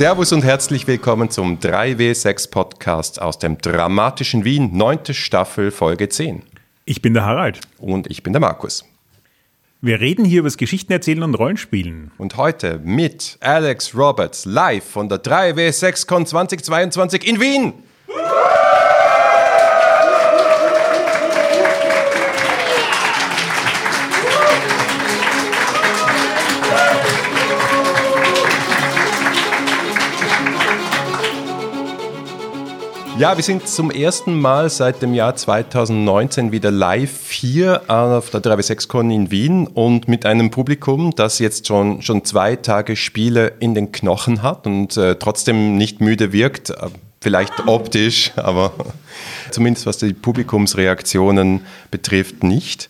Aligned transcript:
Servus 0.00 0.32
und 0.32 0.44
herzlich 0.44 0.86
willkommen 0.86 1.28
zum 1.28 1.58
3W6 1.58 2.50
Podcast 2.50 3.20
aus 3.20 3.38
dem 3.38 3.58
dramatischen 3.58 4.46
Wien, 4.46 4.74
neunte 4.74 5.12
Staffel, 5.12 5.70
Folge 5.70 6.08
10. 6.08 6.42
Ich 6.86 7.02
bin 7.02 7.12
der 7.12 7.26
Harald. 7.26 7.60
Und 7.76 8.10
ich 8.10 8.22
bin 8.22 8.32
der 8.32 8.40
Markus. 8.40 8.86
Wir 9.82 10.00
reden 10.00 10.24
hier 10.24 10.38
über 10.38 10.46
das 10.46 10.56
Geschichten 10.56 10.90
erzählen 10.90 11.22
und 11.22 11.34
Rollenspielen. 11.34 12.12
Und 12.16 12.38
heute 12.38 12.80
mit 12.82 13.36
Alex 13.40 13.94
Roberts 13.94 14.46
live 14.46 14.84
von 14.84 15.10
der 15.10 15.22
3W6Con 15.22 16.24
2022 16.24 17.28
in 17.28 17.38
Wien. 17.38 17.74
Ja, 33.20 33.36
wir 33.36 33.44
sind 33.44 33.68
zum 33.68 33.90
ersten 33.90 34.40
Mal 34.40 34.70
seit 34.70 35.02
dem 35.02 35.12
Jahr 35.12 35.36
2019 35.36 36.52
wieder 36.52 36.70
live 36.70 37.30
hier 37.30 37.82
auf 37.86 38.30
der 38.30 38.40
3W6Con 38.40 39.14
in 39.14 39.30
Wien 39.30 39.66
und 39.66 40.08
mit 40.08 40.24
einem 40.24 40.50
Publikum, 40.50 41.14
das 41.14 41.38
jetzt 41.38 41.66
schon, 41.66 42.00
schon 42.00 42.24
zwei 42.24 42.56
Tage 42.56 42.96
Spiele 42.96 43.52
in 43.60 43.74
den 43.74 43.92
Knochen 43.92 44.42
hat 44.42 44.66
und 44.66 44.96
äh, 44.96 45.16
trotzdem 45.16 45.76
nicht 45.76 46.00
müde 46.00 46.32
wirkt. 46.32 46.70
Äh, 46.70 46.76
vielleicht 47.20 47.52
optisch, 47.66 48.32
aber 48.36 48.72
zumindest 49.50 49.84
was 49.84 49.98
die 49.98 50.14
Publikumsreaktionen 50.14 51.66
betrifft, 51.90 52.42
nicht. 52.42 52.88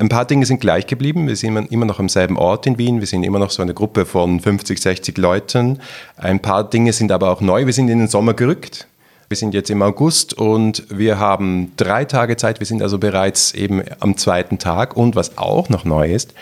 Ein 0.00 0.08
paar 0.08 0.24
Dinge 0.24 0.44
sind 0.44 0.60
gleich 0.60 0.88
geblieben. 0.88 1.28
Wir 1.28 1.36
sind 1.36 1.70
immer 1.70 1.86
noch 1.86 2.00
am 2.00 2.08
selben 2.08 2.36
Ort 2.36 2.66
in 2.66 2.78
Wien. 2.78 2.98
Wir 2.98 3.06
sind 3.06 3.22
immer 3.22 3.38
noch 3.38 3.50
so 3.50 3.62
eine 3.62 3.74
Gruppe 3.74 4.06
von 4.06 4.40
50, 4.40 4.76
60 4.76 5.16
Leuten. 5.18 5.78
Ein 6.16 6.42
paar 6.42 6.68
Dinge 6.68 6.92
sind 6.92 7.12
aber 7.12 7.30
auch 7.30 7.40
neu. 7.40 7.64
Wir 7.64 7.72
sind 7.72 7.88
in 7.88 8.00
den 8.00 8.08
Sommer 8.08 8.34
gerückt. 8.34 8.88
Wir 9.28 9.36
sind 9.36 9.52
jetzt 9.52 9.68
im 9.68 9.82
August 9.82 10.32
und 10.32 10.84
wir 10.88 11.18
haben 11.18 11.72
drei 11.76 12.06
Tage 12.06 12.38
Zeit. 12.38 12.60
Wir 12.60 12.66
sind 12.66 12.82
also 12.82 12.96
bereits 12.96 13.52
eben 13.52 13.82
am 14.00 14.16
zweiten 14.16 14.58
Tag. 14.58 14.96
Und 14.96 15.16
was 15.16 15.36
auch 15.36 15.68
noch 15.68 15.84
neu 15.84 16.10
ist, 16.10 16.32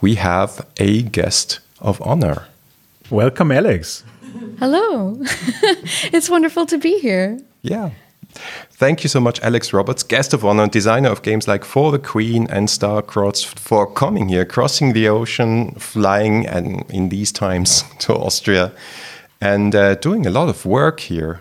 we 0.00 0.22
have 0.22 0.64
a 0.78 1.02
guest 1.10 1.60
of 1.80 2.00
honor. 2.00 2.46
Welcome, 3.10 3.52
Alex. 3.52 4.04
Hello. 4.60 5.18
it's 6.12 6.30
wonderful 6.30 6.64
to 6.66 6.78
be 6.78 7.00
here. 7.00 7.38
Yeah. 7.62 7.90
Thank 8.78 9.02
you 9.02 9.08
so 9.08 9.20
much, 9.20 9.42
Alex 9.42 9.72
Roberts, 9.72 10.06
guest 10.06 10.32
of 10.32 10.44
honor 10.44 10.62
and 10.62 10.70
designer 10.70 11.10
of 11.10 11.22
games 11.22 11.48
like 11.48 11.64
For 11.64 11.90
the 11.90 11.98
Queen 11.98 12.46
and 12.48 12.68
Starcross, 12.68 13.44
for 13.44 13.92
coming 13.92 14.28
here, 14.28 14.44
crossing 14.44 14.92
the 14.92 15.08
ocean, 15.08 15.72
flying 15.80 16.46
and 16.46 16.84
in 16.90 17.08
these 17.08 17.32
times 17.32 17.82
to 18.00 18.14
Austria, 18.14 18.70
and 19.40 19.74
uh, 19.74 19.96
doing 19.96 20.26
a 20.26 20.30
lot 20.30 20.48
of 20.48 20.64
work 20.64 21.00
here. 21.00 21.40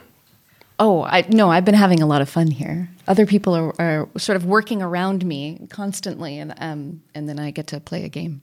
Oh, 0.77 1.03
I, 1.03 1.25
no, 1.29 1.49
I've 1.49 1.63
been 1.63 1.75
having 1.75 2.01
a 2.01 2.05
lot 2.05 2.21
of 2.21 2.29
fun 2.29 2.47
here. 2.47 2.89
Other 3.07 3.25
people 3.25 3.55
are, 3.55 3.73
are 3.79 4.09
sort 4.17 4.35
of 4.35 4.45
working 4.45 4.81
around 4.81 5.25
me 5.25 5.67
constantly, 5.69 6.37
and, 6.37 6.53
um, 6.57 7.01
and 7.13 7.29
then 7.29 7.39
I 7.39 7.51
get 7.51 7.67
to 7.67 7.79
play 7.79 8.03
a 8.03 8.09
game. 8.09 8.41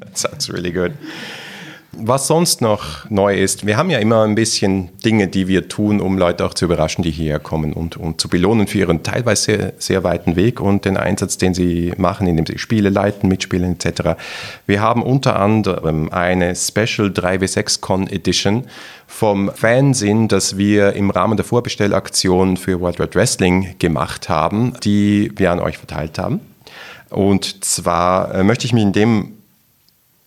That 0.00 0.18
sounds 0.18 0.50
really 0.50 0.70
good. 0.70 0.96
Was 2.02 2.26
sonst 2.26 2.62
noch 2.62 3.10
neu 3.10 3.36
ist, 3.36 3.66
wir 3.66 3.76
haben 3.76 3.90
ja 3.90 3.98
immer 3.98 4.22
ein 4.24 4.34
bisschen 4.34 4.88
Dinge, 5.04 5.28
die 5.28 5.48
wir 5.48 5.68
tun, 5.68 6.00
um 6.00 6.16
Leute 6.16 6.46
auch 6.46 6.54
zu 6.54 6.64
überraschen, 6.64 7.02
die 7.02 7.10
hierher 7.10 7.40
kommen 7.40 7.74
und, 7.74 7.98
und 7.98 8.20
zu 8.20 8.28
belohnen 8.28 8.66
für 8.66 8.78
ihren 8.78 9.02
teilweise 9.02 9.42
sehr, 9.42 9.72
sehr 9.76 10.04
weiten 10.04 10.34
Weg 10.34 10.60
und 10.60 10.86
den 10.86 10.96
Einsatz, 10.96 11.36
den 11.36 11.52
sie 11.52 11.92
machen, 11.98 12.26
indem 12.26 12.46
sie 12.46 12.58
Spiele 12.58 12.88
leiten, 12.88 13.28
mitspielen 13.28 13.74
etc. 13.74 14.16
Wir 14.66 14.80
haben 14.80 15.02
unter 15.02 15.38
anderem 15.38 16.08
eine 16.10 16.56
Special 16.56 17.08
3W6 17.08 17.80
Con 17.82 18.06
Edition 18.06 18.64
vom 19.06 19.50
Fansinn, 19.54 20.28
das 20.28 20.56
wir 20.56 20.94
im 20.94 21.10
Rahmen 21.10 21.36
der 21.36 21.44
Vorbestellaktion 21.44 22.56
für 22.56 22.80
World 22.80 22.98
Wide 22.98 23.14
Wrestling 23.14 23.74
gemacht 23.78 24.30
haben, 24.30 24.72
die 24.82 25.32
wir 25.36 25.52
an 25.52 25.60
euch 25.60 25.76
verteilt 25.76 26.18
haben. 26.18 26.40
Und 27.10 27.64
zwar 27.64 28.34
äh, 28.34 28.44
möchte 28.44 28.64
ich 28.64 28.72
mich 28.72 28.84
in 28.84 28.92
dem 28.92 29.39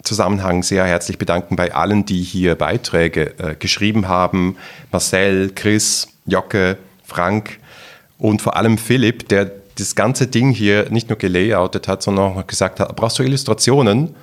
Zusammenhang 0.04 0.64
sehr 0.64 0.86
herzlich 0.86 1.18
bedanken 1.18 1.56
bei 1.56 1.74
allen, 1.74 2.06
die 2.06 2.22
hier 2.22 2.56
Beiträge 2.56 3.38
äh, 3.40 3.56
geschrieben 3.56 4.08
haben. 4.08 4.58
Marcel, 4.92 5.52
Chris, 5.56 6.08
Jocke, 6.26 6.78
Frank 7.06 7.60
und 8.18 8.42
vor 8.42 8.56
allem 8.56 8.78
Philipp, 8.78 9.28
der 9.30 9.52
das 9.78 9.96
ganze 9.96 10.28
Ding 10.28 10.52
hier 10.52 10.90
nicht 10.90 11.10
nur 11.10 11.18
gelayoutet 11.18 11.88
hat, 11.88 12.04
sondern 12.04 12.38
auch 12.38 12.48
gesagt 12.48 12.80
hat, 12.80 12.96
brauchst 12.96 13.20
du 13.20 13.24
Illustrationen? 13.24 14.16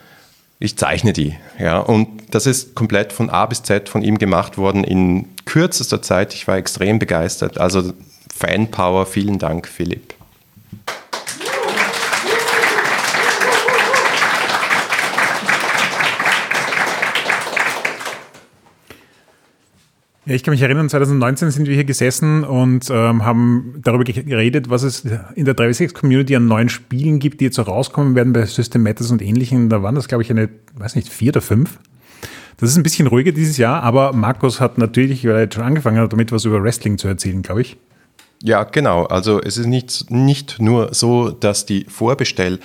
Ich 0.58 0.76
zeichne 0.76 1.12
die. 1.12 1.36
Ja, 1.58 1.78
und 1.78 2.34
das 2.34 2.46
ist 2.46 2.74
komplett 2.74 3.12
von 3.12 3.30
A 3.30 3.46
bis 3.46 3.62
Z 3.62 3.88
von 3.88 4.02
ihm 4.02 4.18
gemacht 4.18 4.58
worden 4.58 4.84
in 4.84 5.26
kürzester 5.46 6.02
Zeit. 6.02 6.34
Ich 6.34 6.46
war 6.46 6.56
extrem 6.56 6.98
begeistert. 6.98 7.58
Also 7.58 7.94
Fanpower, 8.34 9.06
vielen 9.06 9.38
Dank, 9.38 9.66
Philipp. 9.66 10.14
Ja, 20.26 20.34
ich 20.34 20.42
kann 20.42 20.52
mich 20.52 20.60
erinnern, 20.60 20.88
2019 20.88 21.50
sind 21.50 21.66
wir 21.66 21.74
hier 21.74 21.84
gesessen 21.84 22.44
und 22.44 22.90
ähm, 22.90 23.24
haben 23.24 23.80
darüber 23.82 24.04
geredet, 24.04 24.68
was 24.68 24.82
es 24.82 25.06
in 25.34 25.46
der 25.46 25.56
3W6-Community 25.56 26.36
an 26.36 26.46
neuen 26.46 26.68
Spielen 26.68 27.18
gibt, 27.20 27.40
die 27.40 27.46
jetzt 27.46 27.56
so 27.56 27.62
rauskommen 27.62 28.14
werden 28.14 28.34
bei 28.34 28.44
System 28.44 28.82
Matters 28.82 29.10
und 29.10 29.22
ähnlichen. 29.22 29.70
Da 29.70 29.82
waren 29.82 29.94
das, 29.94 30.08
glaube 30.08 30.22
ich, 30.22 30.30
eine, 30.30 30.50
weiß 30.76 30.94
nicht, 30.96 31.08
vier 31.08 31.30
oder 31.30 31.40
fünf. 31.40 31.78
Das 32.58 32.68
ist 32.68 32.76
ein 32.76 32.82
bisschen 32.82 33.06
ruhiger 33.06 33.32
dieses 33.32 33.56
Jahr, 33.56 33.82
aber 33.82 34.12
Markus 34.12 34.60
hat 34.60 34.76
natürlich, 34.76 35.24
weil 35.24 35.32
er 35.32 35.40
jetzt 35.40 35.54
schon 35.54 35.64
angefangen 35.64 35.96
hat, 35.98 36.12
damit 36.12 36.30
was 36.32 36.44
über 36.44 36.62
Wrestling 36.62 36.98
zu 36.98 37.08
erzählen, 37.08 37.40
glaube 37.40 37.62
ich. 37.62 37.78
Ja, 38.42 38.64
genau. 38.64 39.04
Also 39.06 39.40
es 39.40 39.56
ist 39.56 39.66
nicht, 39.66 40.10
nicht 40.10 40.60
nur 40.60 40.92
so, 40.92 41.30
dass 41.30 41.64
die 41.64 41.86
Vorbestell- 41.86 42.58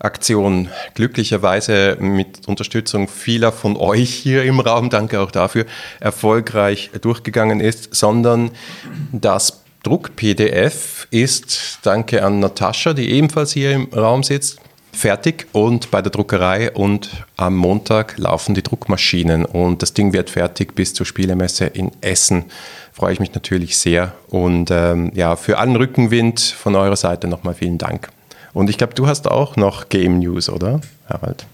Aktion 0.00 0.68
glücklicherweise 0.94 1.96
mit 2.00 2.48
Unterstützung 2.48 3.06
vieler 3.06 3.52
von 3.52 3.76
euch 3.76 4.12
hier 4.12 4.44
im 4.44 4.58
Raum, 4.58 4.90
danke 4.90 5.20
auch 5.20 5.30
dafür, 5.30 5.66
erfolgreich 6.00 6.90
durchgegangen 7.00 7.60
ist, 7.60 7.94
sondern 7.94 8.50
das 9.12 9.62
Druck-PDF 9.82 11.06
ist, 11.10 11.78
danke 11.82 12.24
an 12.24 12.40
Natascha, 12.40 12.92
die 12.92 13.10
ebenfalls 13.10 13.52
hier 13.52 13.72
im 13.72 13.88
Raum 13.92 14.22
sitzt, 14.22 14.58
fertig 14.92 15.46
und 15.52 15.90
bei 15.90 16.02
der 16.02 16.10
Druckerei 16.10 16.70
und 16.72 17.10
am 17.36 17.56
Montag 17.56 18.18
laufen 18.18 18.54
die 18.54 18.62
Druckmaschinen 18.62 19.44
und 19.44 19.82
das 19.82 19.94
Ding 19.94 20.12
wird 20.12 20.30
fertig 20.30 20.74
bis 20.74 20.94
zur 20.94 21.06
Spielemesse 21.06 21.66
in 21.66 21.92
Essen. 22.00 22.46
Freue 22.92 23.12
ich 23.12 23.20
mich 23.20 23.34
natürlich 23.34 23.76
sehr 23.76 24.14
und 24.28 24.70
ähm, 24.70 25.12
ja, 25.14 25.36
für 25.36 25.58
allen 25.58 25.76
Rückenwind 25.76 26.40
von 26.40 26.74
eurer 26.74 26.96
Seite 26.96 27.28
nochmal 27.28 27.54
vielen 27.54 27.78
Dank. 27.78 28.10
Und 28.52 28.70
ich 28.70 28.78
glaube, 28.78 28.94
du 28.94 29.06
hast 29.06 29.28
auch 29.28 29.56
noch 29.56 29.88
Game 29.88 30.18
News, 30.18 30.48
oder, 30.48 30.80
Harald? 31.08 31.46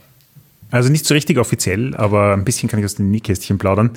Also 0.71 0.91
nicht 0.91 1.07
so 1.07 1.15
richtig 1.15 1.39
offiziell, 1.39 1.95
aber 1.95 2.33
ein 2.33 2.45
bisschen 2.45 2.69
kann 2.69 2.79
ich 2.79 2.85
aus 2.85 2.97
den 2.97 3.11
Nähkästchen 3.11 3.59
plaudern. 3.59 3.91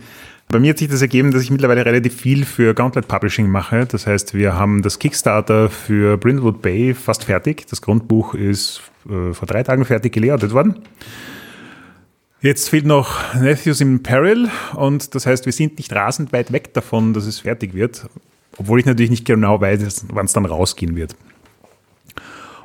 Bei 0.49 0.59
mir 0.59 0.71
hat 0.71 0.79
sich 0.79 0.89
das 0.89 1.01
ergeben, 1.01 1.31
dass 1.31 1.43
ich 1.43 1.51
mittlerweile 1.51 1.85
relativ 1.85 2.15
viel 2.15 2.43
für 2.43 2.73
Gauntlet 2.73 3.07
Publishing 3.07 3.47
mache. 3.47 3.85
Das 3.85 4.07
heißt, 4.07 4.33
wir 4.33 4.55
haben 4.55 4.81
das 4.81 4.97
Kickstarter 4.97 5.69
für 5.69 6.17
Brindlewood 6.17 6.61
Bay 6.61 6.95
fast 6.95 7.25
fertig. 7.25 7.67
Das 7.69 7.81
Grundbuch 7.81 8.33
ist 8.33 8.81
äh, 9.05 9.33
vor 9.33 9.47
drei 9.47 9.61
Tagen 9.61 9.85
fertig 9.85 10.11
gelayoutet 10.11 10.51
worden. 10.51 10.75
Jetzt 12.41 12.69
fehlt 12.69 12.85
noch 12.85 13.35
Matthews 13.35 13.81
im 13.81 14.01
Peril 14.01 14.49
und 14.73 15.13
das 15.13 15.25
heißt, 15.25 15.45
wir 15.45 15.53
sind 15.53 15.78
nicht 15.78 15.93
rasend 15.93 16.31
weit 16.31 16.52
weg 16.52 16.73
davon, 16.73 17.13
dass 17.13 17.25
es 17.25 17.40
fertig 17.40 17.73
wird. 17.73 18.07
Obwohl 18.57 18.79
ich 18.79 18.85
natürlich 18.85 19.11
nicht 19.11 19.25
genau 19.25 19.61
weiß, 19.61 20.05
wann 20.13 20.25
es 20.25 20.34
dann 20.34 20.45
rausgehen 20.45 20.95
wird. 20.95 21.16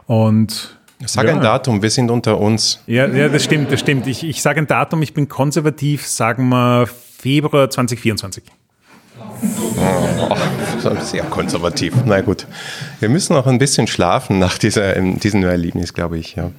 Und 0.06 0.76
Sag 1.06 1.26
ja. 1.26 1.34
ein 1.34 1.40
Datum, 1.40 1.82
wir 1.82 1.90
sind 1.90 2.10
unter 2.10 2.40
uns. 2.40 2.80
Ja, 2.86 3.06
ja 3.06 3.28
das 3.28 3.44
stimmt, 3.44 3.70
das 3.72 3.80
stimmt. 3.80 4.06
Ich, 4.06 4.24
ich 4.24 4.40
sage 4.40 4.60
ein 4.60 4.66
Datum, 4.66 5.02
ich 5.02 5.12
bin 5.12 5.28
konservativ, 5.28 6.06
sagen 6.06 6.48
wir 6.48 6.86
Februar 7.18 7.68
2024. 7.68 8.44
Oh, 9.20 10.90
sehr 11.00 11.24
konservativ. 11.24 11.94
Na 12.04 12.20
gut. 12.20 12.46
Wir 13.00 13.08
müssen 13.08 13.34
noch 13.34 13.46
ein 13.46 13.58
bisschen 13.58 13.86
schlafen 13.86 14.38
nach 14.38 14.58
dieser, 14.58 14.94
diesem 14.94 15.42
Erlebnis, 15.44 15.92
glaube 15.92 16.18
ich. 16.18 16.36
Ja. 16.36 16.50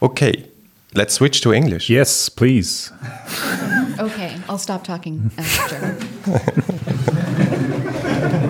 Okay, 0.00 0.44
let's 0.92 1.14
switch 1.14 1.40
to 1.40 1.52
English. 1.52 1.88
Yes, 1.88 2.30
please. 2.30 2.92
Okay, 3.98 4.30
I'll 4.48 4.58
stop 4.58 4.84
talking 4.84 5.30
after. 5.36 5.96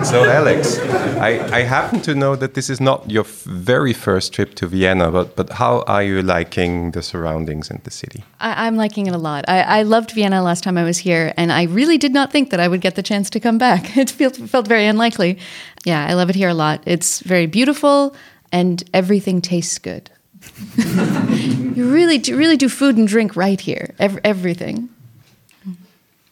so, 0.03 0.25
Alex, 0.25 0.79
I, 0.79 1.39
I 1.51 1.61
happen 1.61 2.01
to 2.01 2.13
know 2.13 2.35
that 2.35 2.53
this 2.53 2.69
is 2.69 2.81
not 2.81 3.09
your 3.09 3.23
very 3.23 3.93
first 3.93 4.33
trip 4.33 4.53
to 4.55 4.67
Vienna, 4.67 5.11
but, 5.11 5.35
but 5.35 5.51
how 5.53 5.81
are 5.87 6.03
you 6.03 6.21
liking 6.21 6.91
the 6.91 7.01
surroundings 7.01 7.69
and 7.69 7.81
the 7.83 7.91
city? 7.91 8.23
I, 8.39 8.67
am 8.67 8.75
liking 8.75 9.07
it 9.07 9.15
a 9.15 9.17
lot. 9.17 9.45
I, 9.47 9.61
I, 9.61 9.83
loved 9.83 10.11
Vienna 10.11 10.43
last 10.43 10.63
time 10.63 10.77
I 10.77 10.83
was 10.83 10.97
here, 10.97 11.33
and 11.37 11.51
I 11.51 11.63
really 11.63 11.97
did 11.97 12.13
not 12.13 12.31
think 12.31 12.49
that 12.49 12.59
I 12.59 12.67
would 12.67 12.81
get 12.81 12.95
the 12.95 13.03
chance 13.03 13.29
to 13.31 13.39
come 13.39 13.57
back. 13.57 13.97
It 14.03 14.09
felt, 14.09 14.35
felt 14.35 14.67
very 14.67 14.85
unlikely. 14.85 15.39
Yeah, 15.85 16.05
I 16.05 16.13
love 16.13 16.29
it 16.29 16.35
here 16.35 16.49
a 16.49 16.53
lot. 16.53 16.83
It's 16.85 17.21
very 17.21 17.45
beautiful, 17.45 18.15
and 18.51 18.83
everything 18.93 19.41
tastes 19.41 19.79
good. 19.79 20.09
you 20.75 21.89
really, 21.89 22.17
do, 22.17 22.35
really 22.35 22.57
do 22.57 22.67
food 22.67 22.97
and 22.97 23.07
drink 23.07 23.35
right 23.37 23.61
here. 23.61 23.95
Every, 23.99 24.19
everything. 24.25 24.89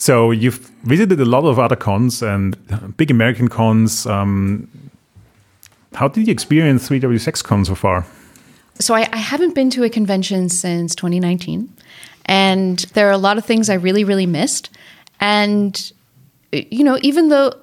So 0.02 0.32
you've 0.32 0.58
visited 0.84 1.20
a 1.22 1.26
lot 1.26 1.44
of 1.44 1.60
other 1.60 1.76
cons 1.76 2.24
and 2.24 2.58
big 2.98 3.12
American 3.12 3.50
cons. 3.50 4.08
Um, 4.08 4.68
how 5.94 6.08
did 6.08 6.26
you 6.26 6.32
experience 6.32 6.90
3W6Con 6.90 7.68
so 7.68 7.76
far? 7.76 8.04
So 8.80 8.96
I, 8.96 9.08
I 9.14 9.18
haven't 9.18 9.54
been 9.54 9.70
to 9.70 9.84
a 9.84 9.92
convention 9.92 10.50
since 10.50 10.96
2019, 10.96 11.72
and 12.26 12.80
there 12.96 13.10
are 13.10 13.12
a 13.12 13.20
lot 13.20 13.38
of 13.38 13.46
things 13.46 13.70
I 13.70 13.76
really, 13.76 14.04
really 14.04 14.26
missed. 14.26 14.72
And 15.20 15.92
you 16.52 16.84
know, 16.84 16.98
even 17.04 17.30
though 17.30 17.54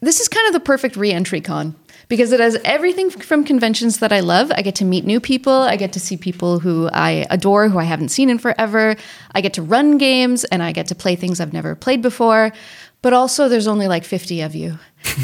this 0.00 0.20
is 0.20 0.28
kind 0.28 0.46
of 0.48 0.52
the 0.52 0.60
perfect 0.60 0.96
re-entry 0.96 1.40
con 1.40 1.74
because 2.10 2.32
it 2.32 2.40
has 2.40 2.56
everything 2.64 3.08
from 3.08 3.44
conventions 3.44 4.00
that 4.00 4.12
I 4.12 4.18
love. 4.18 4.50
I 4.56 4.62
get 4.62 4.74
to 4.76 4.84
meet 4.84 5.06
new 5.06 5.20
people. 5.20 5.52
I 5.52 5.76
get 5.76 5.92
to 5.92 6.00
see 6.00 6.16
people 6.16 6.58
who 6.58 6.90
I 6.92 7.24
adore, 7.30 7.68
who 7.68 7.78
I 7.78 7.84
haven't 7.84 8.08
seen 8.08 8.28
in 8.28 8.38
forever. 8.38 8.96
I 9.32 9.40
get 9.40 9.54
to 9.54 9.62
run 9.62 9.96
games 9.96 10.42
and 10.42 10.60
I 10.60 10.72
get 10.72 10.88
to 10.88 10.96
play 10.96 11.14
things 11.14 11.40
I've 11.40 11.52
never 11.52 11.76
played 11.76 12.02
before. 12.02 12.52
But 13.00 13.12
also, 13.12 13.48
there's 13.48 13.68
only 13.68 13.86
like 13.86 14.04
50 14.04 14.42
of 14.42 14.54
you. 14.56 14.78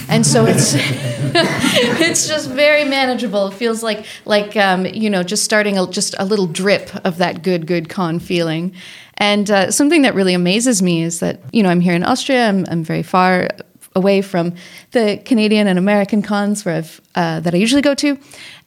And 0.09 0.25
so 0.25 0.47
it's 0.47 0.75
it's 2.01 2.27
just 2.29 2.49
very 2.51 2.85
manageable. 2.85 3.49
It 3.49 3.55
feels 3.55 3.83
like 3.83 4.07
like 4.25 4.57
um, 4.57 4.87
you 4.87 5.11
know 5.11 5.23
just 5.23 5.45
starting 5.45 5.77
a, 5.77 5.87
just 5.89 6.15
a 6.19 6.25
little 6.25 6.47
drip 6.47 6.95
of 7.05 7.19
that 7.19 7.43
good 7.43 7.67
good 7.67 7.89
con 7.89 8.21
feeling. 8.21 8.73
And 9.19 9.51
uh, 9.51 9.71
something 9.71 10.03
that 10.03 10.15
really 10.15 10.35
amazes 10.35 10.83
me 10.83 11.03
is 11.03 11.21
that 11.21 11.41
you 11.53 11.63
know 11.63 11.69
I'm 11.69 11.81
here 11.81 11.95
in 11.95 12.05
Austria. 12.05 12.49
I'm, 12.49 12.65
I'm 12.71 12.83
very 12.85 13.03
far 13.03 13.49
away 13.97 14.23
from 14.23 14.55
the 14.93 15.21
Canadian 15.25 15.67
and 15.67 15.79
American 15.79 16.23
cons 16.23 16.65
where 16.65 16.77
I've, 16.77 17.01
uh, 17.17 17.41
that 17.41 17.55
I 17.55 17.57
usually 17.57 17.83
go 17.83 17.95
to. 17.95 18.19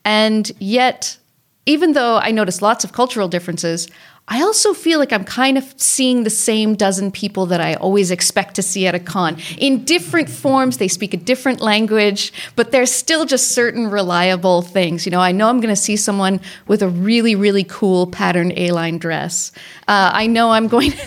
And 0.03 0.51
yet, 0.59 1.17
even 1.65 1.93
though 1.93 2.17
I 2.17 2.31
notice 2.31 2.61
lots 2.61 2.83
of 2.83 2.91
cultural 2.91 3.29
differences, 3.29 3.87
I 4.31 4.43
also 4.43 4.75
feel 4.75 4.99
like 4.99 5.11
I'm 5.11 5.23
kind 5.23 5.57
of 5.57 5.73
seeing 5.75 6.23
the 6.23 6.29
same 6.29 6.75
dozen 6.75 7.11
people 7.11 7.47
that 7.47 7.59
I 7.59 7.73
always 7.73 8.11
expect 8.11 8.53
to 8.55 8.61
see 8.61 8.85
at 8.85 8.93
a 8.93 8.99
con 8.99 9.37
in 9.57 9.83
different 9.83 10.29
forms. 10.29 10.77
They 10.77 10.87
speak 10.87 11.15
a 11.15 11.17
different 11.17 11.61
language, 11.61 12.31
but 12.55 12.71
there's 12.71 12.91
still 12.91 13.25
just 13.25 13.49
certain 13.49 13.89
reliable 13.89 14.61
things. 14.61 15.07
You 15.07 15.11
know, 15.11 15.19
I 15.19 15.31
know 15.31 15.49
I'm 15.49 15.59
going 15.59 15.73
to 15.73 15.81
see 15.81 15.97
someone 15.97 16.41
with 16.67 16.83
a 16.83 16.87
really, 16.87 17.33
really 17.33 17.63
cool 17.63 18.05
patterned 18.05 18.53
A-line 18.55 18.99
dress. 18.99 19.51
Uh, 19.87 20.11
I 20.13 20.27
know 20.27 20.51
I'm 20.51 20.67
going. 20.67 20.93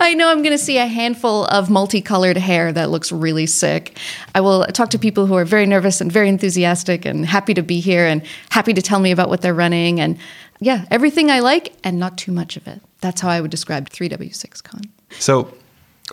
I 0.00 0.14
know 0.14 0.28
I'm 0.28 0.42
going 0.42 0.56
to 0.56 0.62
see 0.62 0.78
a 0.78 0.86
handful 0.86 1.44
of 1.46 1.70
multicolored 1.70 2.36
hair 2.36 2.72
that 2.72 2.90
looks 2.90 3.12
really 3.12 3.46
sick. 3.46 3.96
I 4.34 4.40
will 4.40 4.66
talk 4.66 4.90
to 4.90 4.98
people 4.98 5.26
who 5.26 5.36
are 5.36 5.44
very 5.44 5.66
nervous 5.66 6.00
and 6.00 6.10
very 6.10 6.28
enthusiastic 6.28 7.04
and 7.04 7.24
happy 7.24 7.54
to 7.54 7.62
be 7.62 7.78
here 7.78 8.06
and 8.06 8.22
happy 8.50 8.74
to 8.74 8.82
tell 8.82 8.98
me 8.98 9.12
about 9.12 9.28
what 9.28 9.40
they're 9.40 9.54
running 9.54 10.00
and 10.00 10.18
yeah, 10.60 10.84
everything 10.90 11.30
I 11.30 11.40
like 11.40 11.72
and 11.82 11.98
not 11.98 12.18
too 12.18 12.32
much 12.32 12.56
of 12.56 12.68
it. 12.68 12.80
That's 13.00 13.22
how 13.22 13.30
I 13.30 13.40
would 13.40 13.50
describe 13.50 13.88
3W6Con. 13.88 14.88
So, 15.18 15.54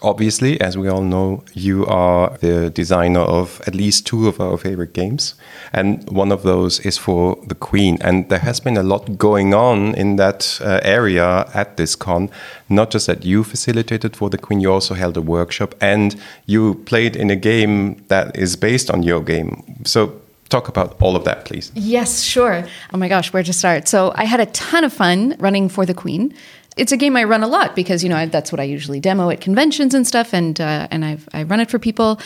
obviously, 0.01 0.59
as 0.61 0.77
we 0.77 0.87
all 0.87 1.01
know, 1.01 1.43
you 1.53 1.85
are 1.85 2.37
the 2.37 2.69
designer 2.69 3.19
of 3.19 3.61
at 3.67 3.75
least 3.75 4.07
two 4.07 4.27
of 4.29 4.39
our 4.39 4.57
favorite 4.57 4.93
games. 4.93 5.35
And 5.73 6.09
one 6.09 6.31
of 6.31 6.43
those 6.43 6.79
is 6.79 6.97
for 6.97 7.37
the 7.45 7.55
Queen. 7.55 7.97
And 8.01 8.29
there 8.29 8.39
has 8.39 8.61
been 8.61 8.77
a 8.77 8.83
lot 8.83 9.17
going 9.17 9.53
on 9.53 9.93
in 9.95 10.15
that 10.15 10.59
uh, 10.61 10.79
area 10.81 11.49
at 11.53 11.75
this 11.75 11.95
con. 11.95 12.29
Not 12.69 12.89
just 12.91 13.07
that 13.07 13.25
you 13.25 13.43
facilitated 13.43 14.15
for 14.15 14.29
the 14.29 14.37
Queen, 14.37 14.61
you 14.61 14.71
also 14.71 14.93
held 14.93 15.17
a 15.17 15.21
workshop 15.21 15.75
and 15.81 16.15
you 16.45 16.75
played 16.85 17.17
in 17.17 17.29
a 17.29 17.35
game 17.35 18.01
that 18.07 18.37
is 18.37 18.55
based 18.55 18.89
on 18.89 19.03
your 19.03 19.21
game. 19.21 19.81
So, 19.85 20.21
talk 20.49 20.67
about 20.67 20.99
all 21.01 21.15
of 21.15 21.23
that, 21.25 21.45
please. 21.45 21.71
Yes, 21.75 22.21
sure. 22.21 22.65
Oh 22.93 22.97
my 22.97 23.07
gosh, 23.07 23.33
where 23.33 23.43
to 23.43 23.53
start? 23.53 23.87
So 23.87 24.11
I 24.15 24.25
had 24.25 24.39
a 24.39 24.45
ton 24.47 24.83
of 24.83 24.93
fun 24.93 25.35
running 25.39 25.69
for 25.69 25.85
the 25.85 25.93
Queen. 25.93 26.33
It's 26.75 26.91
a 26.91 26.97
game 26.97 27.17
I 27.17 27.23
run 27.23 27.43
a 27.43 27.47
lot 27.47 27.75
because 27.75 28.03
you 28.03 28.09
know 28.09 28.17
I, 28.17 28.25
that's 28.27 28.51
what 28.51 28.59
I 28.59 28.63
usually 28.63 28.99
demo 28.99 29.29
at 29.29 29.41
conventions 29.41 29.93
and 29.93 30.05
stuff, 30.05 30.33
and 30.33 30.59
uh, 30.61 30.87
and 30.91 31.03
I've, 31.03 31.27
I 31.33 31.43
run 31.43 31.59
it 31.59 31.69
for 31.69 31.79
people. 31.79 32.19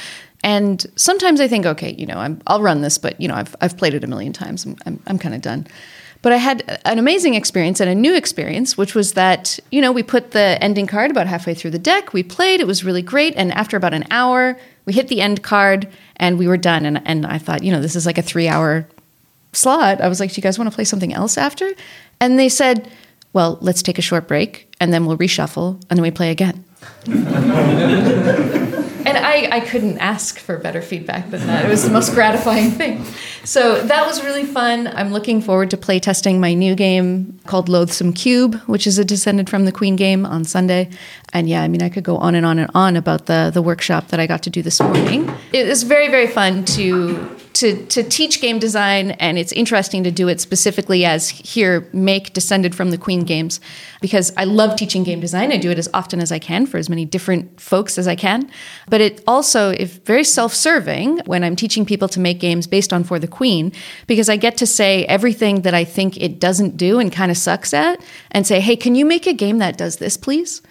And 0.44 0.84
sometimes 0.96 1.40
I 1.40 1.48
think, 1.48 1.68
okay, 1.68 1.94
you 1.94 2.08
know, 2.08 2.18
i 2.18 2.54
will 2.54 2.64
run 2.64 2.82
this, 2.82 2.98
but 2.98 3.20
you 3.22 3.28
know, 3.28 3.36
I've 3.36 3.56
I've 3.62 3.78
played 3.78 3.94
it 3.94 4.04
a 4.04 4.08
million 4.08 4.34
times. 4.34 4.66
I'm 4.66 4.76
I'm, 4.86 5.04
I'm 5.08 5.20
kind 5.20 5.36
of 5.36 5.42
done. 5.42 5.68
But 6.22 6.34
I 6.34 6.38
had 6.38 6.80
an 6.86 7.00
amazing 7.00 7.34
experience 7.34 7.80
and 7.80 7.90
a 7.90 7.96
new 7.96 8.16
experience, 8.16 8.78
which 8.78 8.94
was 8.94 9.14
that, 9.14 9.60
you 9.72 9.82
know, 9.82 9.92
we 9.92 10.04
put 10.04 10.32
the 10.32 10.58
ending 10.62 10.86
card 10.86 11.10
about 11.10 11.26
halfway 11.26 11.56
through 11.56 11.72
the 11.72 11.80
deck. 11.80 12.14
We 12.14 12.22
played, 12.22 12.60
it 12.60 12.68
was 12.68 12.84
really 12.84 13.02
great. 13.02 13.34
And 13.36 13.52
after 13.54 13.76
about 13.76 13.94
an 13.94 14.06
hour, 14.12 14.58
we 14.86 14.94
hit 14.94 15.08
the 15.08 15.22
end 15.22 15.42
card 15.42 15.88
and 16.18 16.38
we 16.38 16.48
were 16.48 16.58
done. 16.58 16.86
And, 16.86 17.02
and 17.06 17.26
I 17.26 17.40
thought, 17.40 17.64
you 17.64 17.72
know, 17.72 17.82
this 17.82 17.96
is 17.96 18.06
like 18.06 18.20
a 18.20 18.22
three 18.22 18.48
hour 18.48 18.88
slot. 19.54 20.00
I 20.00 20.08
was 20.08 20.20
like, 20.20 20.32
do 20.32 20.36
you 20.38 20.44
guys 20.44 20.60
want 20.60 20.70
to 20.70 20.76
play 20.76 20.86
something 20.86 21.14
else 21.14 21.38
after? 21.38 21.72
And 22.20 22.38
they 22.38 22.50
said, 22.50 22.92
well, 23.34 23.58
let's 23.62 23.82
take 23.82 23.98
a 23.98 24.04
short 24.04 24.28
break 24.28 24.74
and 24.80 24.94
then 24.94 25.06
we'll 25.06 25.18
reshuffle 25.18 25.82
and 25.90 25.98
then 25.98 26.04
we 26.04 26.12
play 26.12 26.30
again. 26.30 26.64
and 29.16 29.26
I, 29.26 29.58
I 29.58 29.60
couldn't 29.60 29.98
ask 29.98 30.40
for 30.40 30.58
better 30.58 30.82
feedback 30.82 31.30
than 31.30 31.46
that. 31.48 31.66
It 31.66 31.68
was 31.68 31.84
the 31.84 31.92
most 31.92 32.14
gratifying 32.14 32.72
thing. 32.72 33.04
So 33.44 33.82
that 33.82 34.08
was 34.08 34.24
really 34.24 34.46
fun. 34.46 34.88
I'm 34.88 35.12
looking 35.12 35.42
forward 35.42 35.70
to 35.72 35.78
play 35.78 36.00
testing 36.00 36.40
my 36.40 36.54
new 36.54 36.76
game 36.76 37.40
called 37.46 37.68
Loathsome 37.68 38.14
Cube, 38.14 38.56
which 38.68 38.88
is 38.88 38.98
a 38.98 39.06
descended 39.06 39.50
from 39.50 39.66
the 39.66 39.72
Queen 39.72 39.96
game 39.96 40.26
on 40.26 40.46
Sunday. 40.46 40.90
And 41.34 41.50
yeah, 41.50 41.62
I 41.62 41.68
mean, 41.68 41.82
I 41.82 41.90
could 41.90 42.04
go 42.04 42.18
on 42.18 42.36
and 42.36 42.46
on 42.46 42.60
and 42.60 42.72
on 42.74 42.96
about 42.96 43.26
the 43.26 43.52
the 43.54 43.62
workshop 43.62 44.10
that 44.10 44.20
I 44.20 44.28
got 44.28 44.44
to 44.44 44.50
do 44.50 44.62
this 44.62 44.82
morning. 44.82 45.30
It 45.52 45.68
was 45.68 45.84
very 45.84 46.08
very 46.10 46.28
fun 46.28 46.66
to 46.66 47.41
to 47.54 47.86
to 47.88 48.04
teach 48.04 48.42
game 48.42 48.60
design, 48.60 49.12
and 49.12 49.38
it's 49.38 49.52
interesting 49.52 50.04
to 50.04 50.12
do 50.12 50.28
it 50.28 50.40
specifically 50.40 51.06
as 51.06 51.30
here 51.30 51.88
make 51.94 52.34
descended 52.34 52.76
from 52.76 52.92
the 52.92 52.98
Queen 52.98 53.22
games 53.22 53.60
because 54.02 54.34
I 54.36 54.46
love 54.46 54.76
teaching 54.76 55.04
game 55.04 55.20
design. 55.20 55.52
I 55.52 55.58
do 55.58 55.70
it 55.70 55.78
as 55.78 55.88
often 55.94 56.20
as 56.20 56.32
I 56.32 56.40
can 56.40 56.66
for 56.66 56.78
as 56.78 56.90
many 56.90 57.06
different 57.06 57.62
folks 57.62 57.98
as 57.98 58.08
I 58.08 58.16
can. 58.16 58.50
But 58.90 59.00
it 59.00 59.24
also 59.28 59.70
is 59.70 59.98
very 59.98 60.24
self 60.24 60.54
serving 60.54 61.20
when 61.26 61.44
I'm 61.44 61.56
teaching 61.56 61.86
people 61.86 62.08
to 62.10 62.20
make 62.20 62.40
games 62.40 62.68
based 62.68 62.92
on 62.92 63.04
For 63.04 63.20
the 63.20 63.28
Queen, 63.28 63.72
because 64.08 64.28
I 64.28 64.38
get 64.38 64.58
to 64.58 64.66
say 64.66 65.06
everything 65.06 65.62
that 65.62 65.74
I 65.74 65.84
think 65.84 66.18
it 66.18 66.40
doesn't 66.40 66.78
do 66.78 67.00
and 67.00 67.12
kind 67.12 67.32
of 67.32 67.38
sucks 67.38 67.74
at, 67.74 68.02
and 68.32 68.46
say, 68.48 68.60
hey, 68.60 68.76
can 68.76 68.96
you 68.96 69.06
make 69.06 69.28
a 69.28 69.34
game 69.34 69.60
that 69.60 69.78
does 69.78 69.98
this, 69.98 70.18
please? 70.18 70.62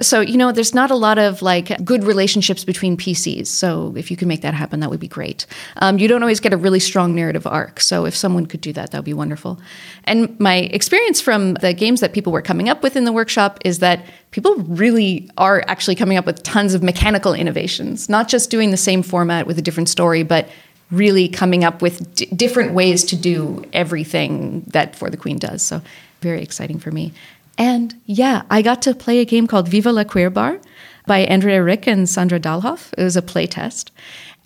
So, 0.00 0.20
you 0.20 0.36
know, 0.36 0.52
there's 0.52 0.74
not 0.74 0.90
a 0.90 0.96
lot 0.96 1.18
of 1.18 1.42
like 1.42 1.84
good 1.84 2.04
relationships 2.04 2.64
between 2.64 2.96
PCs. 2.96 3.48
So, 3.48 3.94
if 3.96 4.10
you 4.10 4.16
can 4.16 4.28
make 4.28 4.42
that 4.42 4.54
happen, 4.54 4.80
that 4.80 4.90
would 4.90 5.00
be 5.00 5.08
great. 5.08 5.44
Um, 5.76 5.98
you 5.98 6.08
don't 6.08 6.22
always 6.28 6.40
get 6.40 6.52
a 6.52 6.58
really 6.58 6.78
strong 6.78 7.14
narrative 7.14 7.46
arc. 7.46 7.80
So, 7.80 8.04
if 8.04 8.14
someone 8.14 8.44
could 8.44 8.60
do 8.60 8.72
that, 8.74 8.90
that 8.90 8.98
would 8.98 9.04
be 9.04 9.14
wonderful. 9.14 9.58
And 10.04 10.38
my 10.38 10.56
experience 10.56 11.20
from 11.22 11.54
the 11.54 11.72
games 11.72 12.00
that 12.00 12.12
people 12.12 12.32
were 12.32 12.42
coming 12.42 12.68
up 12.68 12.82
with 12.82 12.96
in 12.96 13.04
the 13.04 13.12
workshop 13.12 13.58
is 13.64 13.78
that 13.78 14.04
people 14.30 14.56
really 14.56 15.30
are 15.38 15.64
actually 15.66 15.94
coming 15.94 16.18
up 16.18 16.26
with 16.26 16.42
tons 16.42 16.74
of 16.74 16.82
mechanical 16.82 17.32
innovations, 17.32 18.08
not 18.10 18.28
just 18.28 18.50
doing 18.50 18.70
the 18.70 18.76
same 18.76 19.02
format 19.02 19.46
with 19.46 19.58
a 19.58 19.62
different 19.62 19.88
story, 19.88 20.22
but 20.22 20.48
really 20.90 21.28
coming 21.28 21.64
up 21.64 21.80
with 21.80 22.14
d- 22.14 22.26
different 22.26 22.72
ways 22.72 23.04
to 23.04 23.16
do 23.16 23.64
everything 23.72 24.64
that 24.68 24.94
For 24.94 25.08
the 25.08 25.16
Queen 25.16 25.38
does. 25.38 25.62
So, 25.62 25.80
very 26.20 26.42
exciting 26.42 26.78
for 26.78 26.90
me. 26.90 27.12
And 27.56 27.94
yeah, 28.04 28.42
I 28.50 28.60
got 28.60 28.82
to 28.82 28.94
play 28.94 29.18
a 29.18 29.24
game 29.24 29.46
called 29.46 29.66
Viva 29.66 29.92
la 29.92 30.04
Queer 30.04 30.30
Bar 30.30 30.60
by 31.06 31.20
Andrea 31.20 31.62
Rick 31.62 31.88
and 31.88 32.08
Sandra 32.08 32.38
Dahlhoff. 32.38 32.92
It 32.96 33.02
was 33.02 33.16
a 33.16 33.22
play 33.22 33.46
test. 33.46 33.90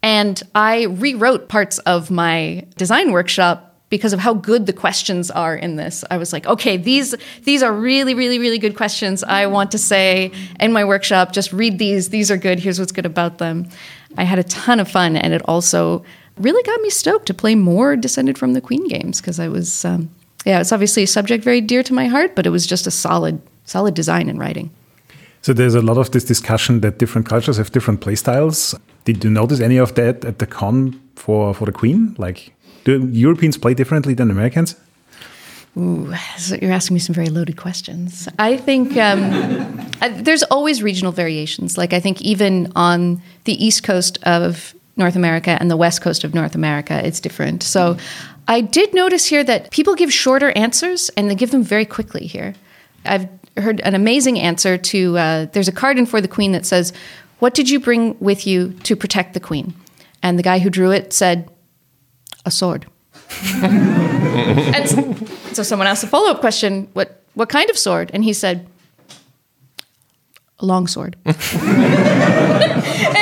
And 0.03 0.43
I 0.55 0.85
rewrote 0.85 1.49
parts 1.49 1.79
of 1.79 2.11
my 2.11 2.67
design 2.77 3.13
workshop 3.13 3.69
because 3.89 4.15
of 4.15 4.21
how 4.21 4.33
good 4.33 4.67
the 4.67 4.73
questions 4.73 5.31
are 5.31 5.55
in 5.55 5.77
this. 5.77 6.03
I 6.11 6.17
was 6.17 6.33
like, 6.33 6.47
okay, 6.47 6.77
these 6.77 7.15
these 7.43 7.63
are 7.63 7.73
really, 7.73 8.15
really, 8.15 8.39
really 8.39 8.59
good 8.59 8.75
questions. 8.75 9.23
I 9.23 9.47
want 9.47 9.71
to 9.73 9.79
say 9.79 10.33
in 10.59 10.73
my 10.73 10.85
workshop, 10.85 11.33
just 11.33 11.53
read 11.53 11.79
these. 11.79 12.09
These 12.09 12.31
are 12.31 12.39
good. 12.39 12.59
Here's 12.59 12.79
what's 12.79 12.93
good 12.93 13.07
about 13.07 13.39
them. 13.39 13.69
I 14.17 14.25
had 14.25 14.39
a 14.39 14.45
ton 14.45 14.81
of 14.81 14.91
fun, 14.91 15.17
and 15.17 15.35
it 15.35 15.43
also 15.45 16.05
really 16.39 16.63
got 16.63 16.81
me 16.81 16.91
stoked 16.91 17.27
to 17.27 17.35
play 17.35 17.55
more 17.55 17.95
Descended 17.95 18.39
from 18.39 18.55
the 18.55 18.63
Queen 18.63 18.89
games 18.89 19.21
because 19.21 19.39
I 19.39 19.49
was 19.49 19.85
um, 19.85 20.09
yeah, 20.45 20.61
it's 20.61 20.73
obviously 20.73 21.05
a 21.05 21.07
subject 21.07 21.45
very 21.45 21.61
dear 21.61 21.83
to 21.83 21.95
my 21.95 22.07
heart, 22.07 22.35
but 22.35 22.47
it 22.47 22.51
was 22.51 22.67
just 22.67 22.87
a 22.87 22.91
solid, 22.91 23.41
solid 23.65 23.95
design 23.95 24.29
in 24.29 24.39
writing. 24.39 24.71
So 25.43 25.53
there's 25.53 25.75
a 25.75 25.83
lot 25.83 25.99
of 25.99 26.11
this 26.11 26.25
discussion 26.25 26.81
that 26.81 26.99
different 26.99 27.29
cultures 27.29 27.57
have 27.57 27.73
different 27.73 28.01
play 28.01 28.15
styles. 28.15 28.75
Did 29.05 29.25
you 29.25 29.31
notice 29.31 29.61
any 29.61 29.79
of 29.79 29.95
that 29.95 30.25
at 30.25 30.39
the 30.39 30.47
con 30.47 31.01
for, 31.17 31.55
for 31.55 31.67
the 31.67 31.73
Queen? 31.73 32.15
Like, 32.19 32.53
do 32.85 33.09
Europeans 33.13 33.59
play 33.59 33.75
differently 33.75 34.15
than 34.15 34.31
Americans? 34.31 34.77
Ooh, 35.77 36.13
so 36.37 36.57
you're 36.61 36.73
asking 36.73 36.95
me 36.95 37.01
some 37.01 37.15
very 37.15 37.29
loaded 37.29 37.57
questions. 37.57 38.29
I 38.39 38.59
think 38.59 38.97
um, 38.99 39.91
there's 40.23 40.43
always 40.45 40.83
regional 40.83 41.13
variations. 41.13 41.79
Like 41.79 41.95
I 41.95 42.01
think 42.01 42.21
even 42.21 42.71
on 42.77 43.23
the 43.45 43.65
east 43.65 43.83
coast 43.83 44.19
of 44.25 44.75
North 44.97 45.17
America 45.17 45.57
and 45.59 45.71
the 45.71 45.77
west 45.77 46.03
coast 46.03 46.25
of 46.25 46.35
North 46.35 46.55
America, 46.55 47.01
it's 47.05 47.21
different. 47.21 47.63
So 47.63 47.97
I 48.49 48.61
did 48.61 48.93
notice 48.93 49.27
here 49.27 49.43
that 49.45 49.71
people 49.71 49.95
give 49.95 50.13
shorter 50.13 50.51
answers 50.51 51.09
and 51.11 51.31
they 51.31 51.35
give 51.35 51.53
them 51.53 51.63
very 51.63 51.87
quickly 51.87 52.27
here. 52.27 52.55
I've 53.07 53.29
heard 53.57 53.81
an 53.81 53.95
amazing 53.95 54.39
answer 54.39 54.77
to 54.77 55.17
uh, 55.17 55.47
there's 55.53 55.69
a 55.69 55.73
card 55.73 55.99
in 55.99 56.05
for 56.05 56.21
the 56.21 56.29
queen 56.29 56.53
that 56.53 56.67
says, 56.67 56.93
What 57.43 57.55
did 57.55 57.69
you 57.69 57.81
bring 57.81 58.17
with 58.21 58.47
you 58.47 58.75
to 58.85 58.95
protect 58.95 59.35
the 59.35 59.41
queen? 59.41 59.75
And 60.23 60.39
the 60.39 60.45
guy 60.45 60.61
who 60.61 60.71
drew 60.71 60.93
it 60.93 61.13
said, 61.13 61.51
A 62.47 62.53
sword. 62.53 62.87
and 63.65 65.29
so 65.53 65.65
someone 65.65 65.89
asked 65.89 66.05
a 66.05 66.07
follow 66.07 66.31
up 66.31 66.39
question, 66.39 66.89
what, 66.93 67.21
what 67.35 67.49
kind 67.49 67.69
of 67.69 67.77
sword? 67.77 68.13
And 68.15 68.23
he 68.23 68.33
said, 68.33 68.69
A 70.61 70.67
longsword. 70.67 71.17
and 71.25 71.37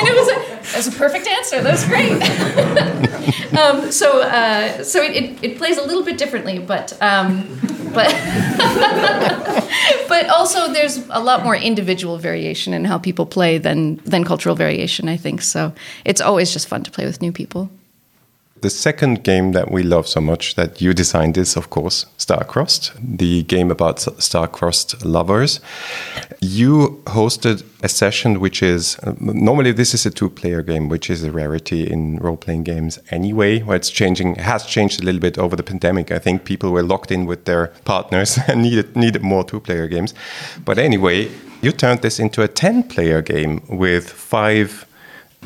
it 0.07 0.15
was 0.15 0.27
a, 0.27 0.50
was 0.77 0.87
a 0.87 0.91
perfect 0.91 1.27
answer. 1.27 1.61
That 1.61 1.71
was 1.71 1.85
great. 1.85 2.11
um, 3.57 3.91
so 3.91 4.21
uh, 4.21 4.83
so 4.83 5.01
it, 5.01 5.15
it, 5.15 5.43
it, 5.43 5.57
plays 5.57 5.77
a 5.77 5.83
little 5.83 6.03
bit 6.03 6.17
differently, 6.17 6.59
but 6.59 6.93
um, 7.01 7.59
but 7.93 8.07
but 10.07 10.29
also 10.29 10.71
there's 10.71 10.97
a 11.09 11.19
lot 11.19 11.43
more 11.43 11.55
individual 11.55 12.17
variation 12.17 12.73
in 12.73 12.85
how 12.85 12.97
people 12.97 13.25
play 13.25 13.57
than 13.57 13.97
than 13.97 14.23
cultural 14.23 14.55
variation. 14.55 15.09
I 15.09 15.17
think 15.17 15.41
so. 15.41 15.73
It's 16.05 16.21
always 16.21 16.51
just 16.51 16.67
fun 16.67 16.83
to 16.83 16.91
play 16.91 17.05
with 17.05 17.21
new 17.21 17.31
people. 17.31 17.69
The 18.61 18.69
second 18.69 19.23
game 19.23 19.53
that 19.53 19.71
we 19.71 19.81
love 19.81 20.07
so 20.07 20.21
much 20.21 20.53
that 20.53 20.81
you 20.81 20.93
designed 20.93 21.35
is, 21.35 21.57
of 21.57 21.71
course, 21.71 22.05
Starcrossed, 22.19 22.91
the 23.01 23.41
game 23.43 23.71
about 23.71 23.97
Starcrossed 23.97 25.03
lovers. 25.03 25.59
You 26.41 27.01
hosted 27.07 27.63
a 27.81 27.89
session 27.89 28.39
which 28.39 28.61
is 28.61 28.99
normally 29.19 29.71
this 29.71 29.95
is 29.95 30.05
a 30.05 30.11
two-player 30.11 30.61
game, 30.61 30.89
which 30.89 31.09
is 31.09 31.23
a 31.23 31.31
rarity 31.31 31.91
in 31.91 32.17
role-playing 32.17 32.63
games 32.63 32.99
anyway. 33.09 33.61
Where 33.61 33.77
it's 33.77 33.89
changing, 33.89 34.35
has 34.35 34.63
changed 34.63 35.01
a 35.01 35.05
little 35.05 35.21
bit 35.21 35.39
over 35.39 35.55
the 35.55 35.63
pandemic. 35.63 36.11
I 36.11 36.19
think 36.19 36.45
people 36.45 36.71
were 36.71 36.83
locked 36.83 37.11
in 37.11 37.25
with 37.25 37.45
their 37.45 37.67
partners 37.83 38.37
and 38.47 38.61
needed 38.61 38.95
needed 38.95 39.23
more 39.23 39.43
two-player 39.43 39.87
games. 39.87 40.13
But 40.63 40.77
anyway, 40.77 41.31
you 41.63 41.71
turned 41.71 42.03
this 42.03 42.19
into 42.19 42.43
a 42.43 42.47
ten-player 42.47 43.23
game 43.23 43.63
with 43.69 44.07
five 44.07 44.85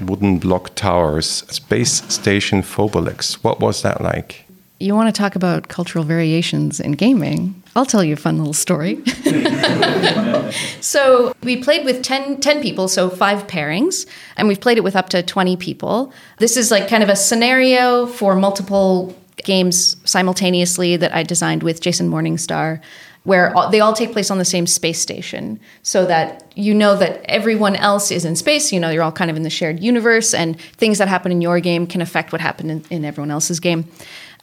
wooden 0.02 0.40
block 0.40 0.75
towers, 0.75 1.28
Space 1.28 2.04
Station 2.14 2.62
Phobolix. 2.62 3.36
What 3.44 3.60
was 3.60 3.82
that 3.82 4.02
like? 4.02 4.46
You 4.80 4.94
want 4.94 5.14
to 5.14 5.18
talk 5.18 5.36
about 5.36 5.70
cultural 5.70 6.04
variations 6.04 6.82
in 6.82 6.94
gaming? 6.94 7.64
I'll 7.78 7.86
tell 7.86 8.04
you 8.04 8.14
a 8.14 8.18
fun 8.18 8.38
little 8.38 8.54
story. 8.54 9.04
so, 10.82 11.34
we 11.44 11.62
played 11.62 11.86
with 11.86 12.04
10, 12.04 12.42
10, 12.42 12.62
people, 12.62 12.88
so 12.88 13.10
five 13.10 13.48
pairings, 13.48 14.06
and 14.36 14.48
we've 14.48 14.60
played 14.60 14.78
it 14.78 14.84
with 14.84 14.96
up 14.96 15.10
to 15.10 15.24
20 15.24 15.56
people. 15.58 16.12
This 16.40 16.58
is 16.58 16.72
like 16.72 16.90
kind 16.90 17.04
of 17.04 17.10
a 17.10 17.16
scenario 17.16 18.06
for 18.06 18.36
multiple 18.36 19.16
games 19.38 19.96
simultaneously 20.04 20.98
that 20.98 21.14
I 21.14 21.24
designed 21.24 21.64
with 21.64 21.80
Jason 21.80 22.10
Morningstar 22.10 22.82
where 23.25 23.53
they 23.72 23.79
all 23.82 23.94
take 23.94 24.12
place 24.12 24.32
on 24.32 24.38
the 24.38 24.46
same 24.46 24.65
space 24.65 25.00
station 25.00 25.60
so 25.84 26.05
that 26.05 26.51
you 26.55 26.74
know 26.74 26.96
that 26.96 27.22
everyone 27.25 27.75
else 27.75 28.12
is 28.12 28.24
in 28.24 28.36
space 28.36 28.72
you 28.72 28.79
know 28.79 28.89
you're 28.89 29.03
all 29.03 29.12
kind 29.12 29.29
of 29.29 29.38
in 29.38 29.44
the 29.44 29.50
shared 29.50 29.82
universe 29.82 30.34
and 30.34 30.60
things 30.77 30.98
that 30.98 31.08
happen 31.08 31.32
in 31.32 31.41
your 31.41 31.60
game 31.60 31.86
can 31.86 32.01
affect 32.01 32.32
what 32.32 32.39
happened 32.39 32.72
in, 32.72 32.86
in 32.89 33.05
everyone 33.05 33.32
else's 33.32 33.60
game. 33.60 33.86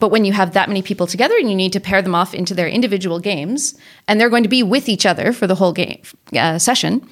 But 0.01 0.11
when 0.11 0.25
you 0.25 0.33
have 0.33 0.55
that 0.55 0.69
many 0.69 0.83
people 0.83 1.07
together 1.07 1.37
and 1.39 1.49
you 1.49 1.55
need 1.55 1.73
to 1.75 1.81
pair 1.81 2.03
them 2.03 2.15
off 2.15 2.35
into 2.35 2.55
their 2.55 2.69
individual 2.69 3.21
games 3.21 3.75
and 4.09 4.21
they're 4.21 4.31
going 4.31 4.43
to 4.43 4.49
be 4.49 4.63
with 4.63 4.89
each 4.89 5.07
other 5.07 5.33
for 5.33 5.47
the 5.47 5.55
whole 5.55 5.73
game 5.73 6.03
uh, 6.37 6.59
session 6.59 7.09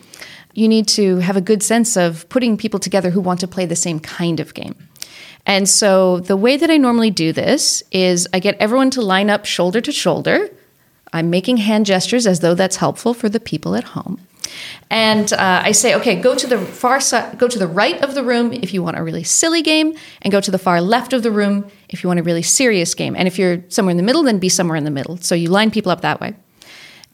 you 0.55 0.69
need 0.69 0.89
to 0.89 1.19
have 1.19 1.37
a 1.37 1.41
good 1.41 1.63
sense 1.63 1.97
of 1.97 2.29
putting 2.29 2.57
people 2.57 2.81
together 2.81 3.11
who 3.11 3.21
want 3.21 3.41
to 3.41 3.49
play 3.49 3.67
the 3.67 3.77
same 3.77 4.01
kind 4.01 4.41
of 4.41 4.55
game. 4.55 4.75
And 5.47 5.69
so 5.69 6.21
the 6.21 6.37
way 6.37 6.57
that 6.57 6.71
I 6.71 6.77
normally 6.77 7.11
do 7.11 7.33
this 7.33 7.83
is 7.91 8.29
I 8.33 8.41
get 8.41 8.57
everyone 8.59 8.91
to 8.91 9.03
line 9.03 9.31
up 9.31 9.47
shoulder 9.47 9.81
to 9.81 9.93
shoulder 9.93 10.51
I'm 11.13 11.31
making 11.31 11.59
hand 11.59 11.87
gestures 11.87 12.27
as 12.27 12.41
though 12.41 12.55
that's 12.55 12.77
helpful 12.77 13.15
for 13.15 13.29
the 13.29 13.41
people 13.41 13.75
at 13.75 13.85
home. 13.85 14.21
And 14.91 15.33
uh, 15.33 15.63
I 15.65 15.73
say, 15.73 15.95
okay, 15.95 16.21
go 16.21 16.35
to 16.35 16.47
the 16.47 16.59
far 16.59 17.01
side, 17.01 17.39
go 17.39 17.49
to 17.49 17.59
the 17.59 17.69
right 17.69 18.03
of 18.03 18.15
the 18.15 18.25
room 18.25 18.53
if 18.53 18.75
you 18.75 18.83
want 18.83 18.99
a 18.99 19.03
really 19.03 19.23
silly 19.23 19.63
game, 19.63 19.95
and 20.23 20.33
go 20.33 20.41
to 20.41 20.51
the 20.51 20.59
far 20.59 20.81
left 20.81 21.13
of 21.13 21.23
the 21.23 21.31
room 21.31 21.71
if 21.89 22.03
you 22.03 22.09
want 22.09 22.21
a 22.21 22.23
really 22.23 22.43
serious 22.43 22.95
game. 22.95 23.15
And 23.17 23.29
if 23.29 23.39
you're 23.39 23.63
somewhere 23.69 23.93
in 23.93 23.97
the 23.97 24.03
middle, 24.03 24.23
then 24.23 24.39
be 24.39 24.49
somewhere 24.49 24.77
in 24.77 24.85
the 24.85 24.91
middle. 24.91 25.17
So 25.19 25.35
you 25.35 25.49
line 25.51 25.71
people 25.71 25.93
up 25.93 26.01
that 26.01 26.21
way. 26.21 26.35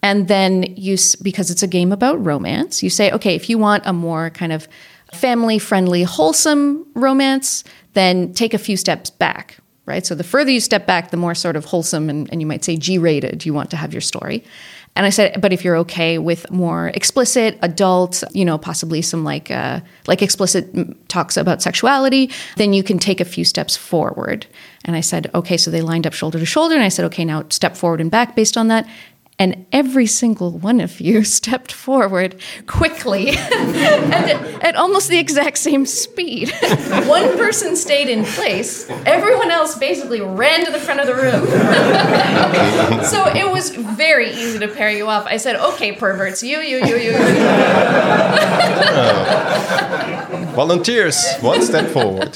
And 0.03 0.29
then 0.29 0.62
you, 0.76 0.97
because 1.23 1.50
it's 1.50 1.62
a 1.62 1.67
game 1.67 1.93
about 1.93 2.25
romance, 2.25 2.83
you 2.83 2.91
say, 2.91 3.11
okay, 3.12 3.35
if 3.35 3.50
you 3.50 3.59
want 3.59 3.85
a 3.87 3.93
more 3.93 4.31
kind 4.31 4.53
of 4.53 4.69
family 5.12 5.59
friendly, 5.59 6.03
wholesome 6.03 6.87
romance, 6.95 7.65
then 7.95 8.33
take 8.33 8.55
a 8.55 8.59
few 8.59 8.76
steps 8.76 9.11
back 9.11 9.59
right? 9.87 10.05
So 10.05 10.14
the 10.14 10.25
further 10.25 10.50
you 10.50 10.61
step 10.61 10.87
back, 10.87 11.11
the 11.11 11.16
more 11.16 11.35
sort 11.35 11.57
of 11.57 11.64
wholesome 11.64 12.11
and, 12.11 12.28
and 12.31 12.40
you 12.40 12.47
might 12.47 12.64
say 12.64 12.76
G 12.76 12.99
rated 12.99 13.47
you 13.47 13.55
want 13.55 13.71
to 13.71 13.76
have 13.76 13.95
your 13.95 14.00
story. 14.00 14.45
And 14.97 15.05
I 15.05 15.11
said, 15.11 15.43
but 15.43 15.52
if 15.52 15.62
you're 15.62 15.76
okay 15.78 16.16
with 16.16 16.50
more 16.50 16.88
explicit, 16.88 17.59
adult, 17.61 18.25
you 18.33 18.47
know, 18.47 18.57
possibly 18.57 19.02
some 19.02 19.25
like 19.25 19.50
uh, 19.50 19.81
like 20.07 20.23
explicit 20.23 21.09
talks 21.09 21.37
about 21.37 21.61
sexuality, 21.61 22.31
then 22.57 22.73
you 22.73 22.83
can 22.83 22.99
take 22.99 23.21
a 23.21 23.25
few 23.26 23.45
steps 23.45 23.76
forward. 23.76 24.47
And 24.87 24.97
I 24.97 25.02
said, 25.02 25.31
okay, 25.35 25.59
so 25.59 25.71
they 25.71 25.83
lined 25.83 26.07
up 26.07 26.14
shoulder 26.14 26.38
to 26.38 26.47
shoulder, 26.47 26.75
and 26.75 26.85
I 26.85 26.88
said, 26.88 27.05
okay, 27.07 27.26
now 27.26 27.45
step 27.50 27.76
forward 27.76 28.00
and 28.00 28.11
back 28.11 28.35
based 28.35 28.57
on 28.57 28.69
that. 28.69 28.88
And 29.38 29.66
every 29.71 30.07
single 30.07 30.52
one 30.59 30.81
of 30.81 30.99
you 30.99 31.23
stepped 31.38 31.71
forward 31.71 32.40
quickly 32.66 33.28
and 33.37 34.14
at, 34.14 34.64
at, 34.64 34.76
almost 34.76 35.09
the 35.09 35.19
exact 35.19 35.59
same 35.59 35.85
speed. 35.85 36.50
one 37.07 37.37
person 37.37 37.76
stayed 37.76 38.09
in 38.09 38.25
place, 38.25 38.88
everyone 39.05 39.50
else 39.50 39.76
basically 39.76 40.21
ran 40.21 40.64
to 40.64 40.71
the 40.71 40.78
front 40.78 41.00
of 41.00 41.07
the 41.07 41.14
room. 41.14 41.45
so 43.05 43.26
it 43.35 43.50
was 43.52 43.71
very 43.71 44.31
easy 44.31 44.59
to 44.59 44.69
pair 44.69 44.90
you 44.90 45.07
off. 45.07 45.26
I 45.26 45.37
said, 45.37 45.57
okay, 45.57 45.93
perverts, 45.93 46.43
you, 46.43 46.59
you, 46.59 46.78
you, 46.78 46.97
you, 46.97 47.12
you. 47.12 47.19
Volunteers, 50.55 51.37
one 51.40 51.61
step 51.61 51.90
forward. 51.90 52.35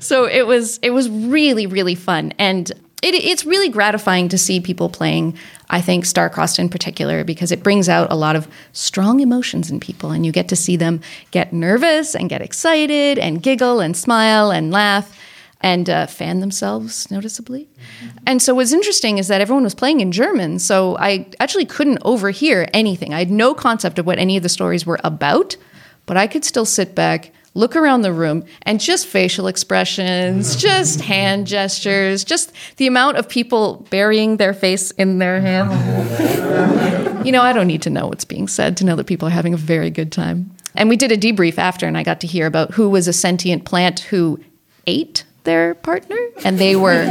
so 0.00 0.24
it 0.24 0.46
was 0.46 0.78
it 0.82 0.90
was 0.90 1.08
really 1.08 1.66
really 1.66 1.94
fun 1.94 2.32
and 2.38 2.72
it, 3.02 3.14
it's 3.14 3.44
really 3.44 3.68
gratifying 3.68 4.28
to 4.30 4.38
see 4.38 4.60
people 4.60 4.88
playing. 4.88 5.36
I 5.68 5.80
think 5.80 6.04
Starcrossed 6.04 6.58
in 6.58 6.68
particular 6.68 7.24
because 7.24 7.52
it 7.52 7.62
brings 7.62 7.88
out 7.88 8.10
a 8.10 8.16
lot 8.16 8.36
of 8.36 8.48
strong 8.72 9.20
emotions 9.20 9.70
in 9.70 9.80
people, 9.80 10.10
and 10.10 10.24
you 10.24 10.32
get 10.32 10.48
to 10.48 10.56
see 10.56 10.76
them 10.76 11.00
get 11.30 11.52
nervous 11.52 12.14
and 12.14 12.28
get 12.28 12.42
excited 12.42 13.18
and 13.18 13.42
giggle 13.42 13.80
and 13.80 13.96
smile 13.96 14.50
and 14.50 14.70
laugh 14.70 15.18
and 15.60 15.88
uh, 15.88 16.06
fan 16.06 16.40
themselves 16.40 17.10
noticeably. 17.10 17.64
Mm-hmm. 17.64 18.18
And 18.26 18.42
so 18.42 18.54
what's 18.54 18.72
interesting 18.72 19.18
is 19.18 19.28
that 19.28 19.40
everyone 19.40 19.64
was 19.64 19.74
playing 19.74 20.00
in 20.00 20.12
German, 20.12 20.58
so 20.58 20.96
I 20.98 21.26
actually 21.40 21.66
couldn't 21.66 21.98
overhear 22.02 22.68
anything. 22.72 23.14
I 23.14 23.18
had 23.20 23.30
no 23.30 23.54
concept 23.54 23.98
of 23.98 24.06
what 24.06 24.18
any 24.18 24.36
of 24.36 24.42
the 24.42 24.48
stories 24.48 24.86
were 24.86 25.00
about, 25.02 25.56
but 26.04 26.16
I 26.16 26.26
could 26.26 26.44
still 26.44 26.66
sit 26.66 26.94
back 26.94 27.32
look 27.56 27.74
around 27.74 28.02
the 28.02 28.12
room 28.12 28.44
and 28.62 28.78
just 28.78 29.06
facial 29.06 29.48
expressions, 29.48 30.54
just 30.70 31.00
hand 31.00 31.46
gestures, 31.46 32.22
just 32.22 32.52
the 32.76 32.86
amount 32.86 33.16
of 33.16 33.28
people 33.28 33.86
burying 33.90 34.36
their 34.36 34.52
face 34.52 34.90
in 34.92 35.18
their 35.18 35.40
hand. 35.40 37.26
you 37.26 37.32
know, 37.32 37.42
I 37.42 37.52
don't 37.52 37.66
need 37.66 37.82
to 37.82 37.90
know 37.90 38.06
what's 38.06 38.24
being 38.24 38.46
said 38.46 38.76
to 38.76 38.84
know 38.84 38.94
that 38.96 39.06
people 39.06 39.26
are 39.28 39.32
having 39.32 39.54
a 39.54 39.58
very 39.58 39.90
good 39.90 40.12
time. 40.12 40.50
And 40.74 40.90
we 40.90 40.96
did 40.96 41.10
a 41.10 41.16
debrief 41.16 41.56
after, 41.56 41.86
and 41.86 41.96
I 41.96 42.02
got 42.02 42.20
to 42.20 42.26
hear 42.26 42.46
about 42.46 42.72
who 42.72 42.90
was 42.90 43.08
a 43.08 43.12
sentient 43.12 43.64
plant 43.64 44.00
who 44.00 44.38
ate 44.86 45.24
their 45.44 45.74
partner, 45.76 46.18
and 46.44 46.58
they 46.58 46.76
were 46.76 47.04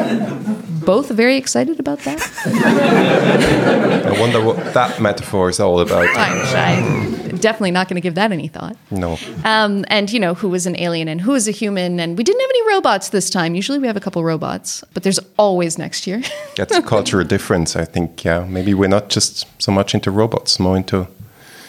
both 0.86 1.10
very 1.10 1.38
excited 1.38 1.80
about 1.80 2.00
that. 2.00 2.22
I 4.06 4.20
wonder 4.20 4.44
what 4.44 4.74
that 4.74 5.02
metaphor 5.02 5.50
is 5.50 5.60
all 5.60 5.80
about. 5.80 6.08
I'm 6.16 7.38
definitely 7.38 7.72
not 7.72 7.88
going 7.88 7.96
to 7.96 8.02
give 8.02 8.16
that 8.16 8.32
any 8.32 8.48
thought. 8.48 8.78
No. 8.92 9.18
Um, 9.44 9.86
and 9.90 10.12
you 10.12 10.20
know 10.20 10.34
who 10.34 10.50
was 10.50 10.66
an 10.66 10.80
alien 10.80 11.08
and 11.08 11.22
who 11.22 11.32
was 11.32 11.48
a 11.48 11.52
human, 11.52 12.00
and 12.00 12.18
we 12.18 12.24
didn't 12.24 12.42
have 12.42 12.50
any 12.50 12.68
robots 12.70 13.10
this 13.10 13.30
time. 13.30 13.56
Usually 13.56 13.80
we 13.80 13.88
have 13.88 13.98
a 13.98 14.00
couple 14.00 14.24
robots, 14.24 14.84
but 14.94 15.04
there's 15.04 15.20
always 15.38 15.78
next 15.78 16.08
year. 16.08 16.22
That's 16.56 16.76
a 16.76 16.82
cultural 16.82 17.26
difference, 17.26 17.76
I 17.76 17.86
think. 17.86 18.24
Yeah, 18.24 18.46
maybe 18.46 18.74
we're 18.74 18.90
not 18.90 19.10
just 19.10 19.46
so 19.62 19.72
much 19.72 19.94
into 19.94 20.12
robots, 20.12 20.60
more 20.60 20.78
into 20.78 21.08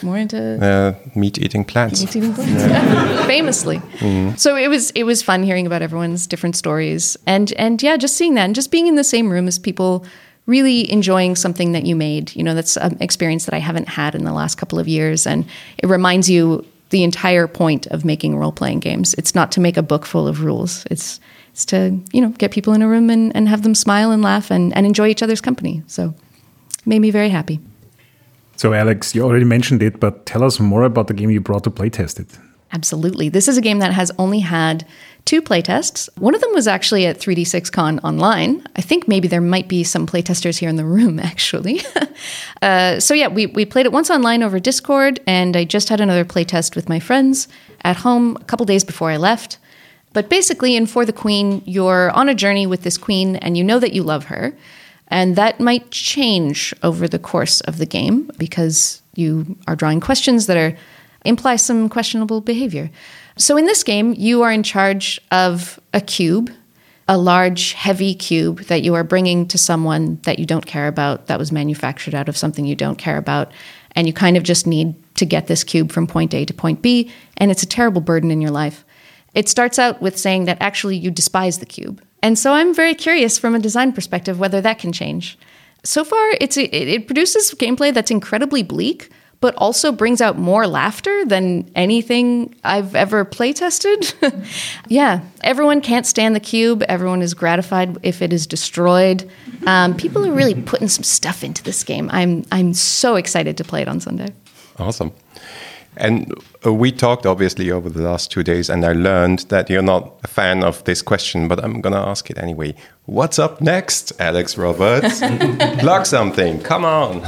more 0.03 0.17
into 0.17 0.63
uh, 0.63 0.95
meat-eating 1.15 1.65
plants. 1.65 2.01
Meat-eating 2.01 2.35
plants, 2.35 2.63
yeah. 2.63 3.27
famously. 3.27 3.79
Mm-hmm. 3.79 4.37
So 4.37 4.57
it 4.57 4.69
was 4.69 4.91
it 4.93 5.05
was 5.05 5.23
fun 5.23 5.43
hearing 5.43 5.67
about 5.67 5.83
everyone's 5.83 6.27
different 6.27 6.57
stories, 6.57 7.17
and 7.27 7.53
and 7.55 7.83
yeah, 7.83 7.97
just 7.97 8.17
seeing 8.17 8.35
that, 8.35 8.45
and 8.45 8.55
just 8.55 8.71
being 8.71 8.87
in 8.87 8.97
the 8.97 9.05
same 9.05 9.31
room 9.31 9.49
as 9.49 9.59
people 9.59 10.05
really 10.47 10.91
enjoying 10.91 11.35
something 11.35 11.73
that 11.73 11.85
you 11.85 11.97
made. 11.97 12.35
You 12.37 12.45
know, 12.45 12.55
that's 12.55 12.77
an 12.77 12.97
experience 13.01 13.47
that 13.47 13.55
I 13.55 13.59
haven't 13.59 13.89
had 13.89 14.15
in 14.15 14.25
the 14.25 14.33
last 14.33 14.57
couple 14.57 14.79
of 14.79 14.89
years, 14.89 15.27
and 15.27 15.45
it 15.79 15.87
reminds 15.89 16.31
you 16.31 16.65
the 16.91 17.03
entire 17.03 17.49
point 17.49 17.87
of 17.89 18.05
making 18.05 18.37
role-playing 18.37 18.79
games. 18.79 19.15
It's 19.15 19.35
not 19.35 19.51
to 19.53 19.61
make 19.61 19.77
a 19.77 19.83
book 19.83 20.07
full 20.07 20.29
of 20.29 20.45
rules. 20.45 20.87
It's 20.91 21.21
it's 21.51 21.65
to 21.67 21.99
you 22.13 22.21
know 22.21 22.29
get 22.31 22.51
people 22.51 22.75
in 22.75 22.83
a 22.83 22.89
room 22.89 23.11
and, 23.11 23.35
and 23.35 23.49
have 23.49 23.63
them 23.63 23.75
smile 23.75 24.11
and 24.11 24.23
laugh 24.23 24.51
and, 24.51 24.77
and 24.77 24.87
enjoy 24.87 25.09
each 25.09 25.23
other's 25.23 25.41
company. 25.41 25.83
So, 25.87 26.15
it 26.79 26.87
made 26.87 27.01
me 27.01 27.11
very 27.11 27.31
happy. 27.31 27.61
So, 28.57 28.73
Alex, 28.73 29.15
you 29.15 29.23
already 29.23 29.45
mentioned 29.45 29.83
it, 29.83 30.01
but 30.01 30.25
tell 30.27 30.43
us 30.43 30.59
more 30.59 30.85
about 30.85 31.09
the 31.09 31.15
game 31.15 31.31
you 31.31 31.41
brought 31.41 31.65
to 31.65 31.71
playtest 31.71 32.19
it. 32.19 32.39
Absolutely. 32.73 33.29
This 33.29 33.49
is 33.49 33.57
a 33.57 33.61
game 33.61 33.79
that 33.79 33.93
has 33.93 34.11
only 34.19 34.41
had 34.41 34.87
two 35.25 35.43
playtests. 35.43 36.09
One 36.19 36.35
of 36.35 36.41
them 36.41 36.53
was 36.53 36.67
actually 36.67 37.07
at 37.07 37.19
3D6Con 37.19 38.03
online. 38.03 38.67
I 38.77 38.83
think 38.83 39.07
maybe 39.07 39.29
there 39.29 39.41
might 39.41 39.69
be 39.69 39.85
some 39.85 40.07
playtesters 40.07 40.59
here 40.59 40.69
in 40.69 40.77
the 40.77 40.85
room, 40.85 41.19
actually. 41.33 41.83
uh, 42.63 42.99
so, 42.99 43.15
yeah, 43.15 43.29
we, 43.29 43.47
we 43.47 43.65
played 43.65 43.87
it 43.87 43.93
once 43.93 44.11
online 44.11 44.43
over 44.43 44.59
Discord, 44.59 45.21
and 45.27 45.57
I 45.57 45.65
just 45.65 45.89
had 45.89 46.01
another 46.01 46.25
playtest 46.25 46.75
with 46.75 46.89
my 46.89 46.99
friends 46.99 47.49
at 47.83 47.97
home 47.97 48.37
a 48.41 48.45
couple 48.45 48.67
days 48.67 48.85
before 48.85 49.11
I 49.11 49.17
left. 49.17 49.59
But 50.13 50.31
basically, 50.31 50.77
in 50.77 50.87
For 50.87 51.05
the 51.05 51.13
Queen, 51.13 51.63
you're 51.67 52.11
on 52.13 52.31
a 52.31 52.35
journey 52.35 52.67
with 52.67 52.83
this 52.83 52.97
queen, 52.97 53.37
and 53.37 53.57
you 53.57 53.63
know 53.63 53.79
that 53.79 53.93
you 53.93 54.03
love 54.03 54.25
her. 54.25 54.55
And 55.09 55.37
that 55.37 55.61
might 55.61 55.91
change 55.91 56.75
over 56.83 57.07
the 57.07 57.19
course 57.19 57.61
of 57.63 57.79
the 57.79 57.87
game 57.87 58.31
because 58.39 59.03
You 59.17 59.57
are 59.67 59.75
drawing 59.75 60.01
questions 60.01 60.47
that 60.47 60.57
are 60.57 60.77
imply 61.25 61.57
some 61.57 61.89
questionable 61.89 62.41
behavior. 62.41 62.91
So 63.37 63.57
in 63.57 63.65
this 63.65 63.83
game, 63.83 64.15
you 64.15 64.43
are 64.43 64.53
in 64.53 64.63
charge 64.63 65.21
of 65.33 65.81
a 65.93 66.01
cube, 66.01 66.51
a 67.09 67.19
large, 67.19 67.73
heavy 67.73 68.15
cube 68.15 68.61
that 68.65 68.83
you 68.83 68.95
are 68.95 69.05
bringing 69.05 69.49
to 69.49 69.59
someone 69.59 70.21
that 70.23 70.39
you 70.39 70.47
don't 70.47 70.67
care 70.67 70.87
about, 70.87 71.27
that 71.27 71.39
was 71.39 71.51
manufactured 71.51 72.15
out 72.15 72.29
of 72.29 72.37
something 72.37 72.65
you 72.65 72.77
don't 72.77 72.97
care 72.97 73.17
about. 73.17 73.51
And 73.93 74.07
you 74.07 74.13
kind 74.13 74.37
of 74.37 74.43
just 74.43 74.67
need 74.67 74.95
to 75.17 75.25
get 75.25 75.47
this 75.47 75.65
cube 75.65 75.91
from 75.91 76.07
point 76.07 76.35
A 76.35 76.45
to 76.45 76.53
point 76.53 76.83
B, 76.83 77.11
and 77.39 77.51
it's 77.51 77.63
a 77.63 77.67
terrible 77.67 78.03
burden 78.03 78.31
in 78.31 78.43
your 78.43 78.51
life. 78.51 78.85
It 79.35 79.49
starts 79.49 79.79
out 79.79 80.03
with 80.03 80.19
saying 80.19 80.45
that 80.45 80.59
actually 80.61 80.97
you 80.97 81.11
despise 81.11 81.59
the 81.59 81.67
cube. 81.67 82.03
And 82.23 82.39
so 82.39 82.53
I'm 82.53 82.75
very 82.75 82.95
curious 82.95 83.39
from 83.39 83.55
a 83.55 83.59
design 83.59 83.93
perspective 83.93 84.39
whether 84.39 84.61
that 84.61 84.79
can 84.79 84.93
change. 84.93 85.39
So 85.85 86.05
far, 86.05 86.33
it's 86.41 86.57
it, 86.57 87.07
produces 87.07 87.53
gameplay 87.53 87.95
that's 87.95 88.11
incredibly 88.11 88.63
bleak, 88.65 89.11
but 89.41 89.55
also 89.57 89.93
brings 89.93 90.21
out 90.21 90.37
more 90.37 90.67
laughter 90.67 91.25
than 91.25 91.71
anything 91.77 92.55
I've 92.65 92.97
ever 92.97 93.25
play 93.25 93.53
tested. 93.53 94.13
yeah, 94.89 95.21
everyone 95.45 95.81
can't 95.81 96.07
stand 96.07 96.35
the 96.35 96.41
cube. 96.41 96.83
Everyone 96.89 97.23
is 97.23 97.35
gratified 97.35 97.99
if 98.03 98.23
it 98.23 98.33
is 98.33 98.47
destroyed. 98.47 99.31
Um, 99.67 99.97
people 99.97 100.27
are 100.27 100.33
really 100.33 100.61
putting 100.61 100.89
some 100.89 101.05
stuff 101.05 101.45
into 101.45 101.63
this 101.63 101.85
game. 101.85 102.11
I'm 102.13 102.45
I'm 102.51 102.75
so 102.75 103.15
excited 103.15 103.57
to 103.59 103.65
play 103.65 103.83
it 103.83 103.89
on 103.89 104.01
Sunday. 104.01 104.29
Awesome. 104.79 105.13
And 105.97 106.33
uh, 106.65 106.73
we 106.73 106.93
talked 106.93 107.27
obviously 107.27 107.71
over 107.71 107.89
the 107.89 108.03
last 108.03 108.31
two 108.31 108.43
days, 108.43 108.69
and 108.69 108.85
I 108.85 108.93
learned 108.93 109.41
that 109.49 109.71
you're 109.71 109.83
not 109.83 110.21
a 110.25 110.29
fan 110.29 110.63
of 110.63 110.85
this 110.85 111.03
question, 111.03 111.49
but 111.49 111.63
I'm 111.65 111.81
gonna 111.81 112.05
ask 112.05 112.31
it 112.31 112.39
anyway. 112.39 112.75
What's 113.07 113.39
up 113.39 113.61
next, 113.61 114.13
Alex 114.19 114.59
Roberts? 114.59 115.21
Plug 115.79 116.07
something. 116.07 116.61
Come 116.63 116.85
on. 116.85 117.23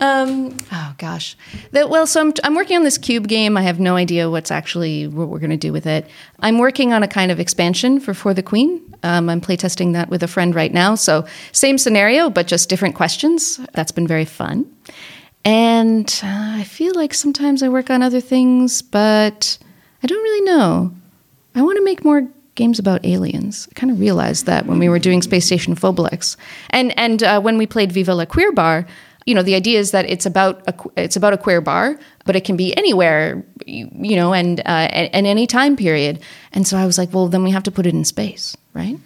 Um, 0.00 0.56
oh 0.72 0.94
gosh. 0.98 1.36
That, 1.70 1.88
well, 1.88 2.06
so 2.06 2.20
I'm, 2.20 2.32
I'm 2.42 2.54
working 2.54 2.76
on 2.76 2.82
this 2.82 2.98
cube 2.98 3.28
game. 3.28 3.56
I 3.56 3.62
have 3.62 3.78
no 3.78 3.96
idea 3.96 4.28
what's 4.28 4.50
actually 4.50 5.06
what 5.06 5.28
we're 5.28 5.38
going 5.38 5.50
to 5.50 5.56
do 5.56 5.72
with 5.72 5.86
it. 5.86 6.06
I'm 6.40 6.58
working 6.58 6.92
on 6.92 7.02
a 7.02 7.08
kind 7.08 7.30
of 7.30 7.38
expansion 7.38 8.00
for 8.00 8.12
For 8.12 8.34
the 8.34 8.42
Queen. 8.42 8.82
Um, 9.02 9.28
I'm 9.28 9.40
playtesting 9.40 9.92
that 9.92 10.08
with 10.08 10.22
a 10.22 10.28
friend 10.28 10.54
right 10.54 10.72
now. 10.72 10.94
So 10.94 11.26
same 11.52 11.78
scenario, 11.78 12.30
but 12.30 12.46
just 12.46 12.68
different 12.68 12.94
questions. 12.94 13.60
That's 13.72 13.92
been 13.92 14.06
very 14.06 14.24
fun. 14.24 14.66
And 15.44 16.08
uh, 16.22 16.56
I 16.56 16.64
feel 16.64 16.94
like 16.94 17.12
sometimes 17.12 17.62
I 17.62 17.68
work 17.68 17.90
on 17.90 18.02
other 18.02 18.20
things, 18.20 18.80
but 18.80 19.58
I 20.02 20.06
don't 20.06 20.22
really 20.22 20.44
know. 20.46 20.94
I 21.54 21.62
want 21.62 21.76
to 21.76 21.84
make 21.84 22.04
more 22.04 22.26
games 22.54 22.78
about 22.78 23.04
aliens. 23.04 23.68
I 23.70 23.74
kind 23.74 23.90
of 23.90 24.00
realized 24.00 24.46
that 24.46 24.66
when 24.66 24.78
we 24.78 24.88
were 24.88 24.98
doing 24.98 25.22
Space 25.22 25.44
Station 25.46 25.74
Phobelix, 25.74 26.36
and 26.70 26.98
and 26.98 27.22
uh, 27.22 27.40
when 27.40 27.58
we 27.58 27.66
played 27.66 27.92
Viva 27.92 28.14
la 28.14 28.24
Queer 28.24 28.52
Bar, 28.52 28.86
you 29.26 29.34
know, 29.34 29.42
the 29.42 29.54
idea 29.54 29.78
is 29.78 29.90
that 29.92 30.08
it's 30.08 30.26
about 30.26 30.62
a 30.68 30.74
it's 30.96 31.16
about 31.16 31.32
a 31.32 31.38
queer 31.38 31.60
bar, 31.60 31.98
but 32.24 32.36
it 32.36 32.44
can 32.44 32.56
be 32.56 32.76
anywhere, 32.76 33.44
you 33.66 34.16
know, 34.16 34.34
and 34.34 34.60
uh, 34.60 34.88
and 34.92 35.26
any 35.26 35.46
time 35.46 35.76
period. 35.76 36.20
And 36.52 36.66
so 36.66 36.76
I 36.76 36.86
was 36.86 36.98
like, 36.98 37.12
well, 37.12 37.28
then 37.28 37.42
we 37.42 37.50
have 37.50 37.62
to 37.64 37.70
put 37.70 37.86
it 37.86 37.94
in 37.94 38.04
space, 38.04 38.56
right? 38.74 38.98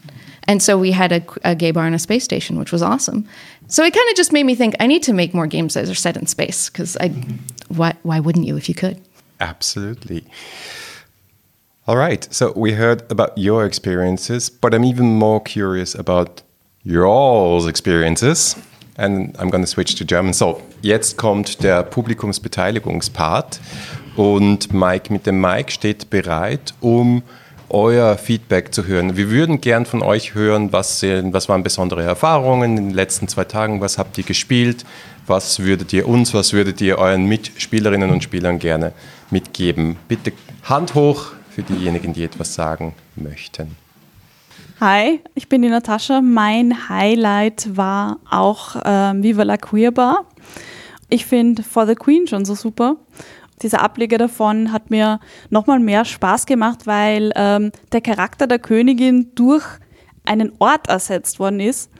And 0.48 0.62
so 0.62 0.78
we 0.78 0.92
had 0.92 1.12
a, 1.12 1.22
a 1.44 1.54
gay 1.54 1.70
bar 1.70 1.84
on 1.84 1.94
a 1.94 1.98
space 1.98 2.24
station, 2.24 2.58
which 2.58 2.72
was 2.72 2.82
awesome. 2.82 3.28
So 3.68 3.84
it 3.84 3.92
kind 3.92 4.10
of 4.10 4.16
just 4.16 4.32
made 4.32 4.44
me 4.44 4.54
think 4.54 4.74
I 4.80 4.86
need 4.86 5.02
to 5.02 5.12
make 5.12 5.34
more 5.34 5.46
games 5.46 5.74
that 5.74 5.88
are 5.88 5.94
set 5.94 6.16
in 6.16 6.26
space 6.26 6.70
because 6.70 6.96
I, 6.96 7.10
why 7.68 7.94
why 8.02 8.18
wouldn't 8.18 8.46
you 8.46 8.56
if 8.56 8.68
you 8.68 8.74
could? 8.74 8.96
Absolutely. 9.40 10.24
All 11.86 11.96
right. 11.96 12.26
So 12.32 12.52
we 12.56 12.72
heard 12.72 13.02
about 13.10 13.36
your 13.36 13.66
experiences, 13.66 14.50
but 14.50 14.74
I'm 14.74 14.84
even 14.84 15.18
more 15.18 15.40
curious 15.40 15.94
about 15.94 16.42
your 16.82 17.06
all's 17.06 17.66
experiences. 17.66 18.56
And 18.96 19.36
I'm 19.38 19.50
going 19.50 19.62
to 19.62 19.70
switch 19.70 19.94
to 19.96 20.04
German. 20.04 20.32
So, 20.32 20.60
jetzt 20.82 21.16
kommt 21.16 21.62
der 21.62 21.84
Publikumsbeteiligungspart. 21.84 23.60
Und 24.16 24.72
Mike 24.72 25.12
mit 25.12 25.26
dem 25.26 25.40
Mike 25.40 25.70
steht 25.70 26.10
bereit, 26.10 26.74
um 26.80 27.22
euer 27.70 28.16
Feedback 28.16 28.74
zu 28.74 28.86
hören. 28.86 29.16
Wir 29.16 29.30
würden 29.30 29.60
gern 29.60 29.86
von 29.86 30.02
euch 30.02 30.34
hören, 30.34 30.72
was, 30.72 31.02
was 31.02 31.48
waren 31.48 31.62
besondere 31.62 32.02
Erfahrungen 32.02 32.76
in 32.76 32.88
den 32.88 32.94
letzten 32.94 33.28
zwei 33.28 33.44
Tagen, 33.44 33.80
was 33.80 33.98
habt 33.98 34.16
ihr 34.18 34.24
gespielt, 34.24 34.84
was 35.26 35.60
würdet 35.60 35.92
ihr 35.92 36.08
uns, 36.08 36.34
was 36.34 36.52
würdet 36.52 36.80
ihr 36.80 36.98
euren 36.98 37.26
Mitspielerinnen 37.26 38.10
und 38.10 38.22
Spielern 38.22 38.58
gerne 38.58 38.92
mitgeben. 39.30 39.96
Bitte 40.08 40.32
Hand 40.64 40.94
hoch 40.94 41.32
für 41.50 41.62
diejenigen, 41.62 42.12
die 42.12 42.24
etwas 42.24 42.54
sagen 42.54 42.94
möchten. 43.16 43.76
Hi, 44.80 45.20
ich 45.34 45.48
bin 45.48 45.62
die 45.62 45.68
Natascha. 45.68 46.20
Mein 46.20 46.88
Highlight 46.88 47.76
war 47.76 48.18
auch 48.30 48.76
ähm, 48.84 49.22
Viva 49.22 49.42
la 49.42 49.56
Queer 49.56 49.90
Bar. 49.90 50.24
Ich 51.10 51.26
finde 51.26 51.62
For 51.62 51.86
the 51.86 51.94
Queen 51.94 52.26
schon 52.26 52.44
so 52.44 52.54
super. 52.54 52.96
Dieser 53.62 53.82
Ableger 53.82 54.18
davon 54.18 54.72
hat 54.72 54.90
mir 54.90 55.20
nochmal 55.50 55.80
mehr 55.80 56.04
Spaß 56.04 56.46
gemacht, 56.46 56.86
weil 56.86 57.32
ähm, 57.34 57.72
der 57.92 58.00
Charakter 58.00 58.46
der 58.46 58.58
Königin 58.58 59.32
durch 59.34 59.64
einen 60.24 60.52
Ort 60.58 60.88
ersetzt 60.88 61.38
worden 61.38 61.60
ist. 61.60 61.90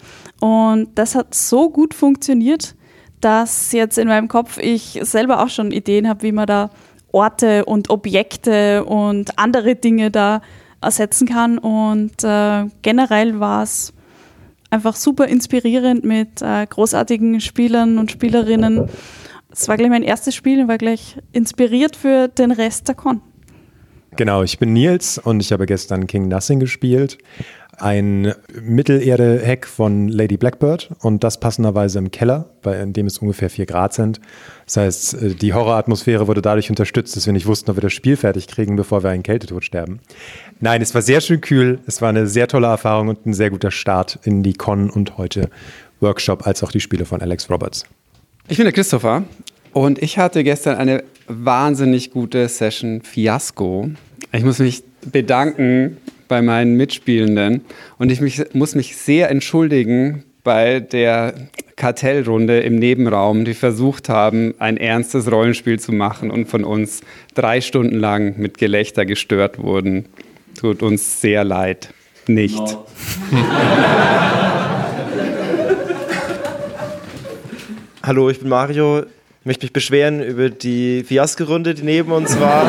Und 0.40 0.90
das 0.96 1.14
hat 1.14 1.34
so 1.34 1.70
gut 1.70 1.94
funktioniert, 1.94 2.76
dass 3.20 3.72
jetzt 3.72 3.98
in 3.98 4.08
meinem 4.08 4.28
Kopf 4.28 4.58
ich 4.58 5.00
selber 5.02 5.42
auch 5.42 5.48
schon 5.48 5.72
Ideen 5.72 6.08
habe, 6.08 6.22
wie 6.22 6.32
man 6.32 6.46
da 6.46 6.70
Orte 7.10 7.64
und 7.64 7.90
Objekte 7.90 8.84
und 8.84 9.38
andere 9.38 9.74
Dinge 9.74 10.10
da 10.10 10.40
ersetzen 10.80 11.26
kann. 11.26 11.58
Und 11.58 12.22
äh, 12.22 12.66
generell 12.82 13.40
war 13.40 13.62
es 13.62 13.92
einfach 14.70 14.94
super 14.94 15.26
inspirierend 15.26 16.04
mit 16.04 16.42
äh, 16.42 16.66
großartigen 16.66 17.40
Spielern 17.40 17.98
und 17.98 18.12
Spielerinnen. 18.12 18.88
Es 19.58 19.66
war 19.66 19.76
gleich 19.76 19.90
mein 19.90 20.04
erstes 20.04 20.36
Spiel 20.36 20.60
und 20.60 20.68
war 20.68 20.78
gleich 20.78 21.16
inspiriert 21.32 21.96
für 21.96 22.28
den 22.28 22.52
Rest 22.52 22.86
der 22.86 22.94
Con. 22.94 23.20
Genau, 24.16 24.42
ich 24.42 24.58
bin 24.58 24.72
Nils 24.72 25.18
und 25.18 25.40
ich 25.40 25.52
habe 25.52 25.66
gestern 25.66 26.06
King 26.06 26.28
Nothing 26.28 26.60
gespielt 26.60 27.18
ein 27.80 28.34
Mittelerde-Heck 28.60 29.66
von 29.66 30.08
Lady 30.08 30.36
Blackbird 30.36 30.90
und 31.00 31.22
das 31.24 31.38
passenderweise 31.38 31.98
im 31.98 32.10
Keller, 32.10 32.50
bei, 32.62 32.80
in 32.80 32.92
dem 32.92 33.06
es 33.06 33.18
ungefähr 33.18 33.50
vier 33.50 33.66
Grad 33.66 33.94
sind. 33.94 34.20
Das 34.66 34.76
heißt, 34.76 35.22
äh, 35.22 35.34
die 35.34 35.54
Horroratmosphäre 35.54 36.26
wurde 36.26 36.42
dadurch 36.42 36.70
unterstützt, 36.70 37.16
dass 37.16 37.26
wir 37.26 37.32
nicht 37.32 37.46
wussten, 37.46 37.70
ob 37.70 37.76
wir 37.76 37.82
das 37.82 37.92
Spiel 37.92 38.16
fertig 38.16 38.48
kriegen, 38.48 38.76
bevor 38.76 39.02
wir 39.02 39.10
einen 39.10 39.22
Kältetod 39.22 39.64
sterben. 39.64 40.00
Nein, 40.60 40.82
es 40.82 40.94
war 40.94 41.02
sehr 41.02 41.20
schön 41.20 41.40
kühl, 41.40 41.78
es 41.86 42.02
war 42.02 42.08
eine 42.08 42.26
sehr 42.26 42.48
tolle 42.48 42.66
Erfahrung 42.66 43.08
und 43.08 43.26
ein 43.26 43.34
sehr 43.34 43.50
guter 43.50 43.70
Start 43.70 44.18
in 44.24 44.42
die 44.42 44.54
Con 44.54 44.90
und 44.90 45.16
heute 45.16 45.48
Workshop, 46.00 46.46
als 46.46 46.62
auch 46.62 46.72
die 46.72 46.80
Spiele 46.80 47.04
von 47.04 47.22
Alex 47.22 47.48
Roberts. 47.50 47.84
Ich 48.50 48.56
bin 48.56 48.64
der 48.64 48.72
Christopher 48.72 49.24
und 49.74 50.02
ich 50.02 50.16
hatte 50.16 50.42
gestern 50.42 50.76
eine 50.76 51.04
wahnsinnig 51.26 52.11
gute 52.11 52.48
Session 52.48 53.02
Fiasco. 53.02 53.90
Ich 54.32 54.42
muss 54.42 54.58
mich 54.58 54.82
bedanken 55.04 55.98
bei 56.28 56.40
meinen 56.40 56.74
Mitspielenden. 56.74 57.61
Und 57.98 58.11
ich 58.11 58.22
mich, 58.22 58.42
muss 58.54 58.74
mich 58.74 58.96
sehr 58.96 59.30
entschuldigen 59.30 60.24
bei 60.44 60.80
der 60.80 61.34
Kartellrunde 61.76 62.61
im 62.61 62.76
Nebenraum, 62.76 63.44
die 63.44 63.52
versucht 63.52 64.08
haben, 64.08 64.54
ein 64.58 64.78
ernstes 64.78 65.30
Rollenspiel 65.30 65.78
zu 65.78 65.92
machen 65.92 66.30
und 66.30 66.48
von 66.48 66.64
uns 66.64 67.02
drei 67.34 67.61
Stunden 67.61 67.96
lang 67.96 68.38
mit 68.38 68.56
Gelächter 68.56 69.04
gestört 69.04 69.58
wurden. 69.58 70.06
Tut 70.58 70.82
uns 70.82 71.20
sehr 71.20 71.44
leid. 71.44 71.92
Nicht. 72.26 72.56
No. 72.56 72.87
Hallo, 78.08 78.30
ich 78.30 78.38
bin 78.38 78.48
Mario. 78.48 79.00
Ich 79.00 79.44
möchte 79.44 79.66
mich 79.66 79.72
beschweren 79.74 80.22
über 80.22 80.48
die 80.48 81.04
Fiasco-Runde, 81.04 81.74
die 81.74 81.82
neben 81.82 82.10
uns 82.10 82.40
war. 82.40 82.66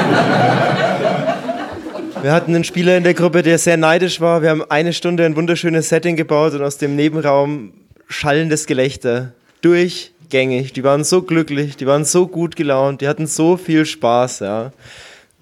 Wir 2.21 2.33
hatten 2.33 2.53
einen 2.53 2.65
Spieler 2.65 2.97
in 2.97 3.05
der 3.05 3.13
Gruppe, 3.13 3.41
der 3.41 3.57
sehr 3.57 3.77
neidisch 3.77 4.19
war. 4.19 4.41
Wir 4.41 4.49
haben 4.49 4.69
eine 4.69 4.91
Stunde 4.91 5.23
ein 5.23 5.37
wunderschönes 5.37 5.87
Setting 5.87 6.17
gebaut 6.17 6.55
und 6.55 6.61
aus 6.61 6.77
dem 6.77 6.97
Nebenraum 6.97 7.71
schallendes 8.09 8.65
Gelächter. 8.65 9.31
Durchgängig. 9.61 10.73
Die 10.73 10.83
waren 10.83 11.05
so 11.05 11.21
glücklich, 11.21 11.77
die 11.77 11.87
waren 11.87 12.03
so 12.03 12.27
gut 12.27 12.57
gelaunt, 12.57 12.99
die 12.99 13.07
hatten 13.07 13.25
so 13.25 13.55
viel 13.55 13.85
Spaß, 13.85 14.41
ja. 14.41 14.73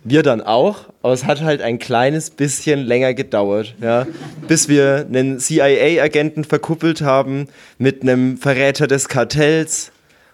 Wir 0.10 0.24
dann 0.24 0.40
auch, 0.40 0.86
aber 1.02 1.12
es 1.12 1.26
hat 1.26 1.42
halt 1.42 1.62
ein 1.62 1.80
kleines 1.80 2.30
bisschen 2.30 2.80
länger 2.80 3.14
gedauert, 3.14 3.76
ja, 3.82 4.08
bis 4.48 4.70
wir 4.70 5.06
einen 5.06 5.38
CIA-Agenten 5.38 6.46
verkuppelt 6.46 7.02
haben 7.02 7.50
mit 7.78 8.04
einem 8.04 8.38
Verräter 8.38 8.88
des 8.88 9.10
Kartells, 9.10 9.92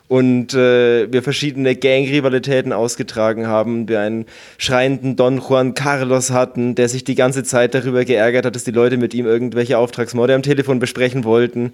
und 0.08 0.54
äh, 0.54 1.12
wir 1.12 1.24
verschiedene 1.24 1.76
Gang-Rivalitäten 1.76 2.74
ausgetragen 2.74 3.48
haben, 3.48 3.88
wir 3.88 4.02
einen 4.02 4.26
schreienden 4.58 5.16
Don 5.16 5.40
Juan 5.40 5.74
Carlos 5.74 6.32
hatten, 6.32 6.76
der 6.76 6.90
sich 6.90 7.04
die 7.04 7.16
ganze 7.16 7.44
Zeit 7.44 7.74
darüber 7.74 8.06
geärgert 8.06 8.46
hat, 8.46 8.56
dass 8.56 8.64
die 8.64 8.72
Leute 8.72 8.98
mit 8.98 9.14
ihm 9.14 9.26
irgendwelche 9.26 9.78
Auftragsmorde 9.78 10.36
am 10.36 10.44
Telefon 10.44 10.80
besprechen 10.80 11.24
wollten. 11.24 11.72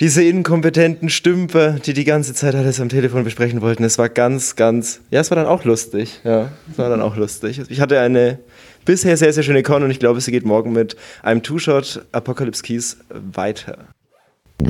Diese 0.00 0.22
inkompetenten 0.22 1.08
Stümper, 1.08 1.78
die 1.84 1.92
die 1.92 2.04
ganze 2.04 2.34
Zeit 2.34 2.54
alles 2.54 2.80
am 2.80 2.88
Telefon 2.88 3.24
besprechen 3.24 3.62
wollten. 3.62 3.84
Es 3.84 3.96
war 3.96 4.08
ganz, 4.08 4.56
ganz, 4.56 5.00
ja, 5.10 5.20
es 5.20 5.30
war 5.30 5.36
dann 5.36 5.46
auch 5.46 5.64
lustig. 5.64 6.20
Ja, 6.24 6.50
es 6.70 6.78
war 6.78 6.90
dann 6.90 7.00
auch 7.00 7.16
lustig. 7.16 7.60
Ich 7.68 7.80
hatte 7.80 8.00
eine 8.00 8.38
bisher 8.84 9.16
sehr, 9.16 9.32
sehr 9.32 9.42
schöne 9.42 9.62
Con 9.62 9.82
und 9.82 9.90
ich 9.90 10.00
glaube, 10.00 10.20
sie 10.20 10.32
geht 10.32 10.44
morgen 10.44 10.72
mit 10.72 10.96
einem 11.22 11.42
Two-Shot 11.42 12.02
Apocalypse 12.12 12.62
Keys 12.62 12.98
weiter. 13.08 13.86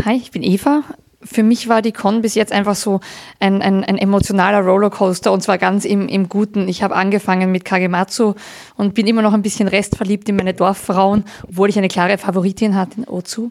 Hi, 0.04 0.16
ich 0.16 0.30
bin 0.30 0.42
Eva 0.42 0.84
für 1.22 1.42
mich 1.42 1.68
war 1.68 1.82
die 1.82 1.92
Con 1.92 2.22
bis 2.22 2.34
jetzt 2.34 2.52
einfach 2.52 2.76
so 2.76 3.00
ein, 3.40 3.60
ein, 3.60 3.84
ein 3.84 3.98
emotionaler 3.98 4.60
Rollercoaster 4.60 5.32
und 5.32 5.42
zwar 5.42 5.58
ganz 5.58 5.84
im, 5.84 6.08
im 6.08 6.28
Guten. 6.28 6.68
Ich 6.68 6.82
habe 6.82 6.94
angefangen 6.94 7.50
mit 7.50 7.64
Kagematsu 7.64 8.34
und 8.76 8.94
bin 8.94 9.06
immer 9.06 9.22
noch 9.22 9.32
ein 9.32 9.42
bisschen 9.42 9.68
restverliebt 9.68 10.28
in 10.28 10.36
meine 10.36 10.54
Dorffrauen, 10.54 11.24
obwohl 11.48 11.68
ich 11.68 11.78
eine 11.78 11.88
klare 11.88 12.18
Favoritin 12.18 12.76
hatte 12.76 12.98
in 12.98 13.08
Ozu. 13.08 13.50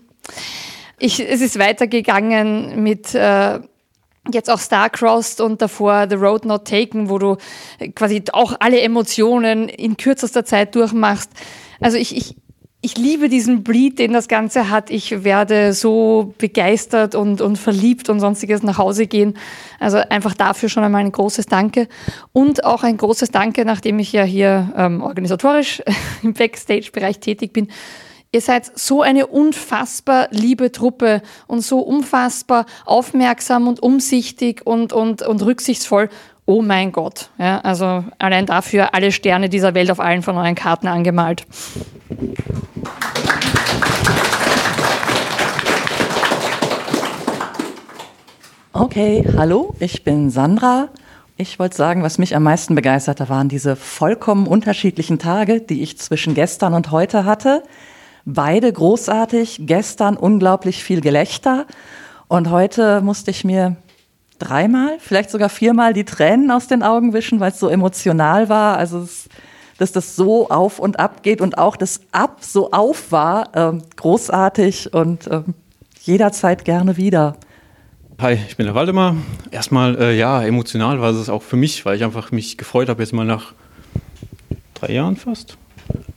Ich, 0.99 1.19
es 1.19 1.41
ist 1.41 1.59
weitergegangen 1.59 2.81
mit 2.81 3.13
äh, 3.13 3.59
jetzt 4.31 4.49
auch 4.49 4.59
Starcrossed 4.59 5.41
und 5.41 5.61
davor 5.61 6.07
The 6.09 6.15
Road 6.15 6.45
Not 6.45 6.67
Taken, 6.67 7.09
wo 7.09 7.17
du 7.17 7.37
quasi 7.95 8.23
auch 8.31 8.55
alle 8.59 8.79
Emotionen 8.79 9.69
in 9.69 9.97
kürzester 9.97 10.45
Zeit 10.45 10.73
durchmachst. 10.75 11.31
Also 11.79 11.97
ich, 11.97 12.15
ich, 12.15 12.35
ich 12.81 12.95
liebe 12.95 13.27
diesen 13.27 13.63
Bleed, 13.63 13.97
den 13.97 14.13
das 14.13 14.27
Ganze 14.27 14.69
hat. 14.69 14.91
Ich 14.91 15.23
werde 15.23 15.73
so 15.73 16.33
begeistert 16.37 17.15
und, 17.15 17.41
und 17.41 17.57
verliebt 17.57 18.07
und 18.07 18.19
sonstiges 18.19 18.61
nach 18.61 18.77
Hause 18.77 19.07
gehen. 19.07 19.35
Also 19.79 19.97
einfach 19.97 20.35
dafür 20.35 20.69
schon 20.69 20.83
einmal 20.83 21.03
ein 21.03 21.11
großes 21.11 21.47
Danke. 21.47 21.87
Und 22.33 22.63
auch 22.63 22.83
ein 22.83 22.97
großes 22.97 23.31
Danke, 23.31 23.65
nachdem 23.65 23.97
ich 23.97 24.13
ja 24.13 24.23
hier 24.23 24.71
ähm, 24.77 25.01
organisatorisch 25.01 25.81
im 26.21 26.33
Backstage-Bereich 26.33 27.19
tätig 27.19 27.51
bin. 27.51 27.69
Ihr 28.31 28.41
seid 28.41 28.77
so 28.77 29.01
eine 29.01 29.25
unfassbar 29.25 30.27
liebe 30.31 30.71
Truppe 30.71 31.23
und 31.47 31.61
so 31.61 31.79
unfassbar 31.79 32.67
aufmerksam 32.85 33.67
und 33.67 33.81
umsichtig 33.81 34.67
und, 34.67 34.93
und, 34.93 35.23
und 35.23 35.43
rücksichtsvoll. 35.43 36.09
Oh 36.49 36.61
mein 36.61 36.93
Gott. 36.93 37.29
Ja, 37.37 37.59
also 37.59 38.05
allein 38.19 38.45
dafür 38.45 38.93
alle 38.93 39.11
Sterne 39.11 39.49
dieser 39.49 39.73
Welt 39.73 39.91
auf 39.91 39.99
allen 39.99 40.21
von 40.21 40.37
euren 40.37 40.55
Karten 40.55 40.87
angemalt. 40.87 41.45
Okay, 48.71 49.27
hallo, 49.35 49.75
ich 49.81 50.05
bin 50.05 50.29
Sandra. 50.29 50.87
Ich 51.35 51.59
wollte 51.59 51.75
sagen, 51.75 52.01
was 52.01 52.17
mich 52.17 52.33
am 52.33 52.43
meisten 52.43 52.75
begeisterte, 52.75 53.27
waren 53.27 53.49
diese 53.49 53.75
vollkommen 53.75 54.47
unterschiedlichen 54.47 55.19
Tage, 55.19 55.59
die 55.59 55.83
ich 55.83 55.97
zwischen 55.97 56.33
gestern 56.33 56.73
und 56.73 56.91
heute 56.91 57.25
hatte. 57.25 57.61
Beide 58.23 58.71
großartig, 58.71 59.63
gestern 59.63 60.15
unglaublich 60.15 60.81
viel 60.81 61.01
Gelächter 61.01 61.65
und 62.29 62.49
heute 62.49 63.01
musste 63.01 63.31
ich 63.31 63.43
mir 63.43 63.75
dreimal, 64.39 64.97
vielleicht 64.99 65.29
sogar 65.29 65.49
viermal 65.49 65.93
die 65.93 66.05
Tränen 66.05 66.51
aus 66.51 66.67
den 66.67 66.83
Augen 66.83 67.13
wischen, 67.13 67.39
weil 67.39 67.51
es 67.51 67.59
so 67.59 67.69
emotional 67.69 68.49
war. 68.49 68.77
Also 68.77 68.99
es 68.99 69.27
dass 69.77 69.91
das 69.91 70.15
so 70.15 70.49
auf 70.49 70.79
und 70.79 70.99
ab 70.99 71.23
geht 71.23 71.41
und 71.41 71.57
auch 71.57 71.75
das 71.75 72.01
Ab 72.11 72.37
so 72.41 72.71
auf 72.71 73.11
war, 73.11 73.49
ähm, 73.55 73.83
großartig 73.95 74.93
und 74.93 75.27
ähm, 75.31 75.53
jederzeit 76.01 76.65
gerne 76.65 76.97
wieder. 76.97 77.37
Hi, 78.19 78.33
ich 78.33 78.57
bin 78.57 78.65
der 78.65 78.73
Waldemar. 78.73 79.15
Erstmal, 79.51 79.95
äh, 80.01 80.17
ja, 80.17 80.43
emotional 80.43 80.99
war 80.99 81.11
es 81.11 81.29
auch 81.29 81.43
für 81.43 81.55
mich, 81.55 81.85
weil 81.85 81.95
ich 81.95 82.03
einfach 82.03 82.31
mich 82.31 82.57
gefreut 82.57 82.89
habe, 82.89 83.03
jetzt 83.03 83.13
mal 83.13 83.25
nach 83.25 83.53
drei 84.73 84.93
Jahren 84.93 85.15
fast, 85.15 85.57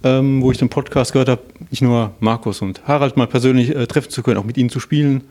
ähm, 0.02 0.40
wo 0.40 0.50
ich 0.50 0.58
den 0.58 0.70
Podcast 0.70 1.12
gehört 1.12 1.28
habe, 1.28 1.42
nicht 1.68 1.82
nur 1.82 2.12
Markus 2.20 2.62
und 2.62 2.86
Harald 2.86 3.18
mal 3.18 3.26
persönlich 3.26 3.74
äh, 3.74 3.86
treffen 3.86 4.10
zu 4.10 4.22
können, 4.22 4.38
auch 4.38 4.44
mit 4.44 4.56
ihnen 4.56 4.70
zu 4.70 4.80
spielen, 4.80 5.24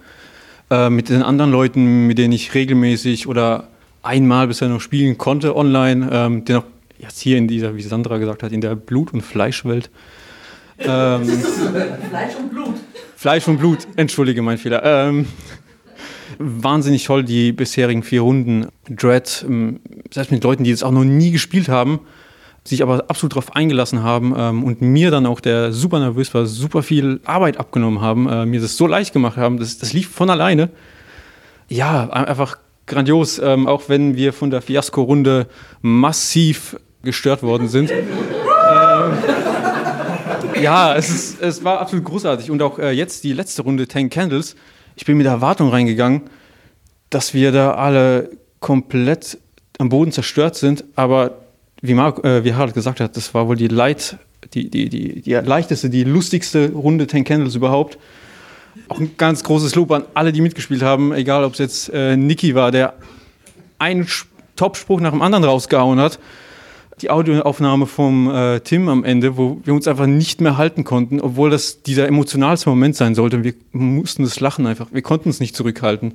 äh, 0.69 0.89
mit 0.89 1.09
den 1.09 1.23
anderen 1.23 1.51
Leuten, 1.51 2.07
mit 2.07 2.17
denen 2.17 2.33
ich 2.33 2.53
regelmäßig 2.53 3.27
oder 3.27 3.67
einmal 4.03 4.47
bisher 4.47 4.69
noch 4.69 4.81
spielen 4.81 5.17
konnte 5.17 5.55
online, 5.55 6.09
ähm, 6.11 6.45
den 6.45 6.57
auch 6.57 6.63
jetzt 6.99 7.19
hier 7.19 7.37
in 7.37 7.47
dieser, 7.47 7.75
wie 7.75 7.81
Sandra 7.81 8.17
gesagt 8.17 8.43
hat, 8.43 8.51
in 8.51 8.61
der 8.61 8.75
Blut- 8.75 9.13
und 9.13 9.21
Fleischwelt. 9.21 9.89
Ähm, 10.79 11.25
Fleisch 11.25 12.35
und 12.39 12.49
Blut. 12.51 12.75
Fleisch 13.15 13.47
und 13.47 13.57
Blut, 13.57 13.79
entschuldige 13.95 14.41
mein 14.41 14.57
Fehler. 14.57 14.83
Ähm, 14.83 15.27
wahnsinnig 16.37 17.03
toll, 17.03 17.23
die 17.23 17.51
bisherigen 17.51 18.03
vier 18.03 18.21
Runden. 18.21 18.67
Dread, 18.89 19.45
ähm, 19.47 19.79
selbst 20.11 20.31
mit 20.31 20.43
Leuten, 20.43 20.63
die 20.63 20.71
das 20.71 20.83
auch 20.83 20.91
noch 20.91 21.03
nie 21.03 21.31
gespielt 21.31 21.67
haben, 21.67 21.99
sich 22.63 22.81
aber 22.81 23.05
absolut 23.07 23.33
darauf 23.33 23.55
eingelassen 23.55 24.03
haben 24.03 24.33
ähm, 24.37 24.63
und 24.63 24.81
mir 24.81 25.11
dann 25.11 25.25
auch, 25.25 25.39
der 25.39 25.71
super 25.71 25.99
nervös 25.99 26.33
war, 26.33 26.45
super 26.45 26.83
viel 26.83 27.19
Arbeit 27.25 27.57
abgenommen 27.57 28.01
haben, 28.01 28.27
äh, 28.27 28.45
mir 28.45 28.61
das 28.61 28.77
so 28.77 28.87
leicht 28.87 29.13
gemacht 29.13 29.37
haben, 29.37 29.57
das, 29.59 29.77
das 29.77 29.93
lief 29.93 30.09
von 30.09 30.29
alleine. 30.29 30.69
Ja, 31.67 32.09
einfach 32.09 32.57
grandios, 32.85 33.39
ähm, 33.39 33.67
auch 33.67 33.83
wenn 33.87 34.15
wir 34.15 34.33
von 34.33 34.49
der 34.49 34.61
Fiasko-Runde 34.61 35.47
massiv 35.81 36.75
gestört 37.03 37.43
worden 37.43 37.67
sind. 37.67 37.91
ähm, 37.91 39.13
ja, 40.61 40.95
es, 40.95 41.09
ist, 41.09 41.41
es 41.41 41.63
war 41.63 41.79
absolut 41.79 42.05
großartig. 42.05 42.51
Und 42.51 42.61
auch 42.61 42.79
äh, 42.79 42.91
jetzt 42.91 43.23
die 43.23 43.33
letzte 43.33 43.61
Runde 43.61 43.87
Tank 43.87 44.11
Candles. 44.11 44.55
Ich 44.95 45.05
bin 45.05 45.17
mit 45.17 45.25
der 45.25 45.33
Erwartung 45.33 45.69
reingegangen, 45.69 46.23
dass 47.09 47.33
wir 47.33 47.51
da 47.51 47.75
alle 47.75 48.31
komplett 48.59 49.37
am 49.77 49.89
Boden 49.89 50.11
zerstört 50.11 50.55
sind. 50.55 50.83
Aber 50.95 51.37
wie, 51.81 51.93
Mark, 51.93 52.23
äh, 52.23 52.43
wie 52.43 52.53
Harald 52.53 52.73
gesagt 52.73 52.99
hat, 52.99 53.15
das 53.17 53.33
war 53.33 53.47
wohl 53.47 53.55
die, 53.55 53.67
Leit, 53.67 54.17
die, 54.53 54.69
die, 54.69 54.89
die, 54.89 55.21
die 55.21 55.33
leichteste, 55.33 55.89
die 55.89 56.03
lustigste 56.03 56.71
Runde 56.71 57.07
Tank 57.07 57.27
Candles 57.27 57.55
überhaupt. 57.55 57.97
Auch 58.87 58.99
ein 58.99 59.11
ganz 59.17 59.43
großes 59.43 59.75
Lob 59.75 59.91
an 59.91 60.03
alle, 60.13 60.31
die 60.31 60.41
mitgespielt 60.41 60.81
haben, 60.81 61.13
egal 61.13 61.43
ob 61.43 61.53
es 61.53 61.59
jetzt 61.59 61.89
äh, 61.93 62.15
Niki 62.15 62.55
war, 62.55 62.71
der 62.71 62.93
einen 63.77 64.07
Topspruch 64.55 64.99
nach 64.99 65.11
dem 65.11 65.21
anderen 65.21 65.43
rausgehauen 65.43 65.99
hat 65.99 66.19
die 67.01 67.09
Audioaufnahme 67.09 67.85
vom 67.85 68.29
äh, 68.29 68.59
Tim 68.61 68.89
am 68.89 69.03
Ende, 69.03 69.37
wo 69.37 69.59
wir 69.63 69.73
uns 69.73 69.87
einfach 69.87 70.05
nicht 70.05 70.41
mehr 70.41 70.57
halten 70.57 70.83
konnten, 70.83 71.21
obwohl 71.21 71.49
das 71.49 71.81
dieser 71.83 72.07
emotionalste 72.07 72.69
Moment 72.69 72.95
sein 72.95 73.15
sollte. 73.15 73.43
Wir 73.43 73.53
mussten 73.71 74.23
das 74.23 74.39
Lachen 74.39 74.67
einfach, 74.67 74.87
wir 74.91 75.01
konnten 75.01 75.29
es 75.29 75.39
nicht 75.39 75.55
zurückhalten. 75.55 76.13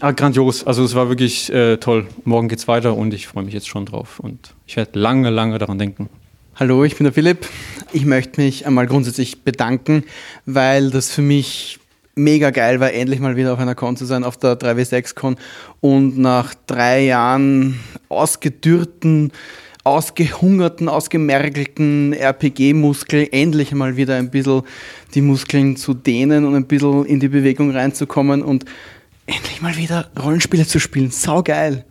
Ah, 0.00 0.12
grandios, 0.12 0.66
also 0.66 0.84
es 0.84 0.94
war 0.94 1.08
wirklich 1.08 1.52
äh, 1.52 1.78
toll. 1.78 2.06
Morgen 2.24 2.48
geht's 2.48 2.68
weiter 2.68 2.96
und 2.96 3.14
ich 3.14 3.26
freue 3.26 3.44
mich 3.44 3.54
jetzt 3.54 3.68
schon 3.68 3.86
drauf 3.86 4.20
und 4.20 4.54
ich 4.66 4.76
werde 4.76 4.98
lange, 4.98 5.30
lange 5.30 5.58
daran 5.58 5.78
denken. 5.78 6.08
Hallo, 6.54 6.84
ich 6.84 6.96
bin 6.96 7.04
der 7.04 7.12
Philipp. 7.12 7.46
Ich 7.92 8.04
möchte 8.04 8.40
mich 8.40 8.66
einmal 8.66 8.86
grundsätzlich 8.86 9.42
bedanken, 9.42 10.04
weil 10.44 10.90
das 10.90 11.10
für 11.10 11.22
mich 11.22 11.78
mega 12.14 12.50
geil 12.50 12.80
war, 12.80 12.92
endlich 12.92 13.20
mal 13.20 13.36
wieder 13.36 13.52
auf 13.52 13.58
einer 13.58 13.74
Con 13.74 13.96
zu 13.96 14.06
sein, 14.06 14.24
auf 14.24 14.38
der 14.38 14.58
3W6-Con 14.58 15.36
und 15.80 16.18
nach 16.18 16.54
drei 16.66 17.04
Jahren 17.04 17.78
ausgedürrten, 18.08 19.32
ausgehungerten, 19.84 20.88
ausgemergelten 20.88 22.14
RPG-Muskel 22.14 23.28
endlich 23.32 23.72
mal 23.72 23.96
wieder 23.96 24.16
ein 24.16 24.30
bisschen 24.30 24.62
die 25.14 25.20
Muskeln 25.20 25.76
zu 25.76 25.94
dehnen 25.94 26.44
und 26.44 26.54
ein 26.54 26.66
bisschen 26.66 27.04
in 27.04 27.20
die 27.20 27.28
Bewegung 27.28 27.70
reinzukommen 27.70 28.42
und 28.42 28.64
endlich 29.26 29.60
mal 29.60 29.76
wieder 29.76 30.10
Rollenspiele 30.20 30.66
zu 30.66 30.80
spielen. 30.80 31.10
Sau 31.10 31.42
geil. 31.42 31.84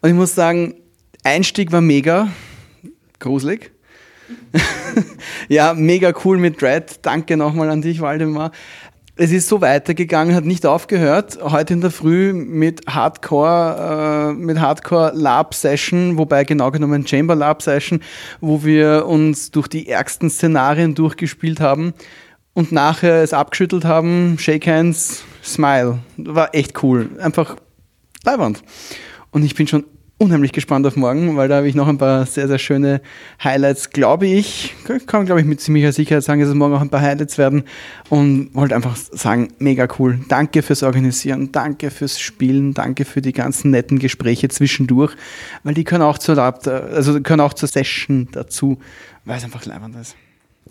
Und 0.00 0.10
ich 0.10 0.14
muss 0.14 0.34
sagen, 0.34 0.74
Einstieg 1.24 1.72
war 1.72 1.80
mega. 1.80 2.28
Gruselig. 3.18 3.70
ja, 5.48 5.74
mega 5.74 6.12
cool 6.24 6.38
mit 6.38 6.60
Dread. 6.60 7.00
Danke 7.02 7.36
nochmal 7.36 7.70
an 7.70 7.82
dich, 7.82 8.00
Waldemar 8.00 8.52
es 9.16 9.30
ist 9.30 9.48
so 9.48 9.60
weitergegangen, 9.60 10.34
hat 10.34 10.44
nicht 10.44 10.64
aufgehört. 10.64 11.38
Heute 11.42 11.74
in 11.74 11.80
der 11.82 11.90
Früh 11.90 12.32
mit 12.32 12.86
Hardcore, 12.88 14.30
äh, 14.30 14.32
mit 14.32 14.58
Hardcore 14.58 15.12
Lab 15.14 15.54
Session, 15.54 16.16
wobei 16.16 16.44
genau 16.44 16.70
genommen 16.70 17.06
Chamber 17.06 17.34
Lab 17.34 17.62
Session, 17.62 18.00
wo 18.40 18.64
wir 18.64 19.06
uns 19.06 19.50
durch 19.50 19.68
die 19.68 19.88
ärgsten 19.88 20.30
Szenarien 20.30 20.94
durchgespielt 20.94 21.60
haben 21.60 21.92
und 22.54 22.72
nachher 22.72 23.22
es 23.22 23.34
abgeschüttelt 23.34 23.84
haben, 23.84 24.38
Shake 24.38 24.66
Hands, 24.66 25.22
Smile. 25.42 25.98
War 26.16 26.54
echt 26.54 26.82
cool. 26.82 27.10
Einfach 27.20 27.56
leibernd. 28.24 28.62
Und 29.30 29.44
ich 29.44 29.54
bin 29.54 29.66
schon 29.66 29.84
unheimlich 30.22 30.52
gespannt 30.52 30.86
auf 30.86 30.94
morgen, 30.94 31.36
weil 31.36 31.48
da 31.48 31.56
habe 31.56 31.68
ich 31.68 31.74
noch 31.74 31.88
ein 31.88 31.98
paar 31.98 32.26
sehr, 32.26 32.46
sehr 32.46 32.58
schöne 32.58 33.00
Highlights, 33.42 33.90
glaube 33.90 34.26
ich. 34.26 34.72
Kann, 35.06 35.26
glaube 35.26 35.40
ich, 35.40 35.46
mit 35.46 35.60
ziemlicher 35.60 35.90
Sicherheit 35.90 36.22
sagen, 36.22 36.40
dass 36.40 36.48
es 36.48 36.54
morgen 36.54 36.74
auch 36.74 36.80
ein 36.80 36.90
paar 36.90 37.00
Highlights 37.00 37.38
werden. 37.38 37.64
Und 38.08 38.54
wollte 38.54 38.76
einfach 38.76 38.94
sagen, 38.96 39.48
mega 39.58 39.88
cool. 39.98 40.20
Danke 40.28 40.62
fürs 40.62 40.84
Organisieren, 40.84 41.50
danke 41.50 41.90
fürs 41.90 42.20
Spielen, 42.20 42.72
danke 42.72 43.04
für 43.04 43.20
die 43.20 43.32
ganzen 43.32 43.72
netten 43.72 43.98
Gespräche 43.98 44.48
zwischendurch, 44.48 45.16
weil 45.64 45.74
die 45.74 45.84
können 45.84 46.02
auch 46.02 46.18
zur, 46.18 46.38
also 46.38 47.20
können 47.20 47.40
auch 47.40 47.54
zur 47.54 47.68
Session 47.68 48.28
dazu, 48.30 48.78
weil 49.24 49.38
es 49.38 49.44
einfach 49.44 49.64
leibend 49.66 49.96
ist. 49.96 50.14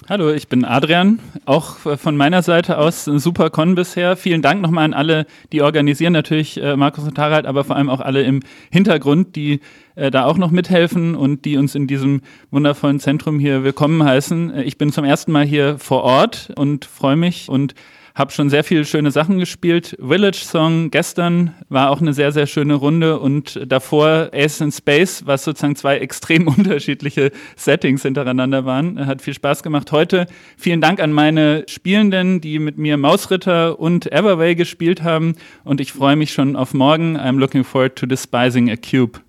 Hallo, 0.10 0.32
ich 0.32 0.48
bin 0.48 0.66
Adrian. 0.66 1.20
Auch 1.46 1.78
von 1.78 2.18
meiner 2.18 2.42
Seite 2.42 2.80
aus 2.80 3.06
ein 3.06 3.20
super 3.20 3.52
Con 3.52 3.76
bisher. 3.76 4.18
Vielen 4.18 4.42
Dank 4.42 4.60
nochmal 4.60 4.84
an 4.86 4.96
alle, 4.96 5.28
die 5.52 5.62
organisieren, 5.62 6.12
natürlich 6.12 6.62
äh, 6.62 6.76
Markus 6.76 7.04
und 7.04 7.20
Harald, 7.20 7.46
aber 7.46 7.64
vor 7.64 7.76
allem 7.76 7.88
auch 7.88 8.02
alle 8.02 8.24
im 8.24 8.40
Hintergrund, 8.72 9.36
die 9.36 9.60
äh, 9.94 10.10
da 10.10 10.26
auch 10.26 10.40
noch 10.40 10.50
mithelfen 10.50 11.14
und 11.14 11.46
die 11.46 11.56
uns 11.56 11.76
in 11.76 11.86
diesem 11.86 12.22
wundervollen 12.50 13.00
Zentrum 13.00 13.38
hier 13.38 13.64
willkommen 13.64 14.04
heißen. 14.04 14.56
Äh, 14.56 14.64
ich 14.64 14.80
bin 14.80 14.92
zum 14.92 15.06
ersten 15.06 15.32
Mal 15.32 15.46
hier 15.46 15.78
vor 15.78 16.02
Ort 16.02 16.52
und 16.56 16.86
freue 16.86 17.16
mich 17.16 17.48
und 17.48 17.76
habe 18.16 18.32
schon 18.32 18.50
sehr 18.50 18.64
viele 18.64 18.86
schöne 18.86 19.12
Sachen 19.12 19.40
gespielt. 19.40 19.98
Village 20.00 20.42
Song 20.44 20.92
gestern 20.92 21.54
war 21.70 21.90
auch 21.90 22.02
eine 22.02 22.14
sehr, 22.14 22.32
sehr 22.32 22.48
schöne 22.48 22.76
Runde 22.76 23.20
und 23.20 23.60
davor 23.66 24.30
Ace 24.34 24.62
in 24.62 24.72
Space, 24.72 25.24
was 25.26 25.44
sozusagen 25.44 25.76
zwei 25.76 25.98
extrem 26.00 26.48
unterschiedliche 26.48 27.32
Settings 27.56 28.04
hintereinander 28.04 28.66
waren. 28.66 29.06
Hat 29.06 29.22
viel 29.22 29.34
Spaß 29.34 29.64
gemacht. 29.64 29.92
Heute 29.92 30.28
vielen 30.58 30.82
Dank 30.82 31.00
an 31.00 31.12
meine 31.14 31.66
Spielenden, 31.68 32.42
die 32.42 32.60
mit 32.60 32.78
mir 32.78 32.98
Mausritter 32.98 33.80
und 33.80 34.12
Everway 34.12 34.56
gespielt 34.56 35.04
haben 35.04 35.36
und 35.64 35.82
ich 35.82 35.94
freue 35.94 36.16
mich 36.16 36.34
schon 36.34 36.56
auf 36.56 36.74
morgen. 36.74 37.18
I'm 37.18 37.38
looking 37.38 37.64
forward 37.64 37.96
to 37.96 38.06
despising 38.06 38.70
a 38.70 38.76
cube. 38.76 39.20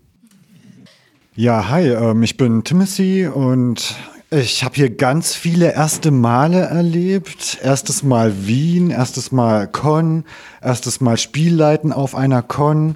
Ja, 1.34 1.70
hi, 1.70 1.88
ähm, 1.88 2.22
ich 2.22 2.36
bin 2.36 2.62
Timothy 2.62 3.26
und 3.26 3.96
ich 4.32 4.64
habe 4.64 4.76
hier 4.76 4.88
ganz 4.88 5.34
viele 5.34 5.74
erste 5.74 6.10
Male 6.10 6.60
erlebt. 6.60 7.58
Erstes 7.62 8.02
Mal 8.02 8.46
Wien, 8.46 8.88
erstes 8.88 9.30
Mal 9.30 9.66
Con, 9.68 10.24
erstes 10.62 11.02
Mal 11.02 11.18
Spielleiten 11.18 11.92
auf 11.92 12.14
einer 12.14 12.40
Con, 12.40 12.94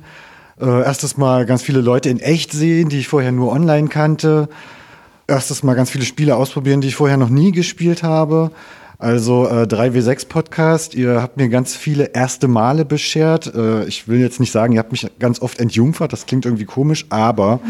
äh, 0.59 0.65
erstes 0.65 1.19
Mal 1.19 1.45
ganz 1.45 1.63
viele 1.63 1.83
Leute 1.83 2.09
in 2.09 2.21
echt 2.21 2.53
sehen, 2.53 2.89
die 2.89 3.01
ich 3.01 3.09
vorher 3.09 3.33
nur 3.33 3.53
online 3.53 3.89
kannte. 3.89 4.49
Erstes 5.27 5.63
Mal 5.63 5.75
ganz 5.75 5.91
viele 5.91 6.07
Spiele 6.07 6.37
ausprobieren, 6.37 6.81
die 6.81 6.89
ich 6.89 6.97
vorher 6.97 7.19
noch 7.19 7.29
nie 7.29 7.53
gespielt 7.53 8.03
habe. 8.03 8.51
Also 8.99 9.47
äh, 9.47 9.65
3W6 9.65 10.29
Podcast, 10.29 10.95
ihr 10.95 11.21
habt 11.21 11.37
mir 11.37 11.51
ganz 11.51 11.77
viele 11.77 12.15
erste 12.15 12.49
Male 12.49 12.87
beschert. 12.87 13.55
Äh, 13.55 13.85
ich 13.85 14.09
will 14.09 14.21
jetzt 14.21 14.41
nicht 14.41 14.53
sagen, 14.53 14.73
ihr 14.73 14.79
habt 14.79 14.93
mich 14.93 15.07
ganz 15.19 15.43
oft 15.43 15.61
entjungfert, 15.61 16.15
das 16.15 16.25
klingt 16.25 16.47
irgendwie 16.47 16.65
komisch, 16.65 17.05
aber 17.11 17.61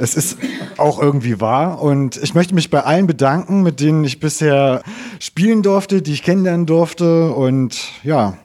es 0.00 0.14
ist 0.14 0.38
auch 0.76 1.00
irgendwie 1.00 1.40
wahr. 1.40 1.80
Und 1.80 2.16
ich 2.16 2.34
möchte 2.34 2.54
mich 2.54 2.70
bei 2.70 2.82
allen 2.82 3.06
bedanken, 3.06 3.62
mit 3.62 3.80
denen 3.80 4.04
ich 4.04 4.18
bisher 4.18 4.82
spielen 5.18 5.62
durfte, 5.62 6.02
die 6.02 6.12
ich 6.12 6.22
kennenlernen 6.22 6.66
durfte. 6.66 7.32
Und 7.32 7.78
ja, 8.02 8.38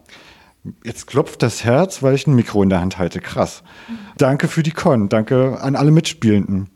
jetzt 0.83 1.07
klopft 1.07 1.41
das 1.41 1.63
Herz, 1.63 2.03
weil 2.03 2.13
ich 2.15 2.27
ein 2.27 2.35
Mikro 2.35 2.63
in 2.63 2.69
der 2.69 2.81
Hand 2.81 2.97
halte. 2.97 3.21
Krass. 3.21 3.63
Danke 4.17 4.47
für 4.47 4.63
die 4.63 4.71
Con. 4.71 5.09
Danke 5.09 5.59
an 5.61 5.75
alle 5.75 5.91
Mitspielenden. 5.91 6.69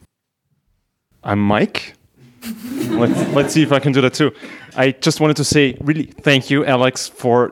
I'm 1.21 1.35
Mike. 1.35 1.93
let's, 2.97 3.33
let's 3.35 3.53
see 3.53 3.63
if 3.63 3.71
I 3.71 3.79
can 3.79 3.91
do 3.91 4.01
that 4.01 4.13
too. 4.13 4.31
I 4.77 4.95
just 5.01 5.19
wanted 5.19 5.35
to 5.37 5.43
say, 5.43 5.77
really, 5.81 6.05
thank 6.05 6.49
you, 6.49 6.63
Alex, 6.63 7.07
for 7.07 7.51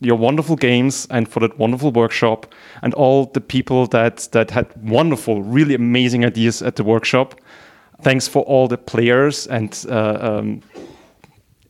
your 0.00 0.16
wonderful 0.16 0.56
games 0.56 1.06
and 1.10 1.28
for 1.28 1.40
that 1.40 1.58
wonderful 1.58 1.90
workshop 1.90 2.54
and 2.82 2.94
all 2.94 3.26
the 3.26 3.40
people 3.40 3.86
that 3.88 4.28
that 4.32 4.50
had 4.50 4.66
wonderful, 4.82 5.42
really 5.42 5.74
amazing 5.74 6.24
ideas 6.24 6.62
at 6.62 6.76
the 6.76 6.84
workshop. 6.84 7.34
Thanks 8.02 8.28
for 8.28 8.42
all 8.44 8.68
the 8.68 8.78
players 8.78 9.46
and 9.48 9.84
uh, 9.88 10.18
um, 10.20 10.62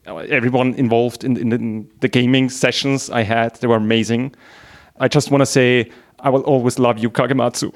everyone 0.05 0.73
involved 0.75 1.23
in, 1.23 1.37
in, 1.37 1.51
in, 1.51 1.89
the 2.01 2.07
gaming 2.07 2.49
sessions 2.49 3.09
I 3.09 3.23
had. 3.23 3.55
They 3.55 3.67
were 3.67 3.77
amazing. 3.77 4.35
I 4.99 5.07
just 5.07 5.31
want 5.31 5.41
to 5.41 5.45
say 5.45 5.89
I 6.19 6.29
will 6.29 6.41
always 6.41 6.77
love 6.77 6.99
you, 6.99 7.09
Kagematsu. 7.09 7.73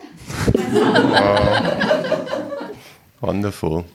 Wonderful. 3.21 3.85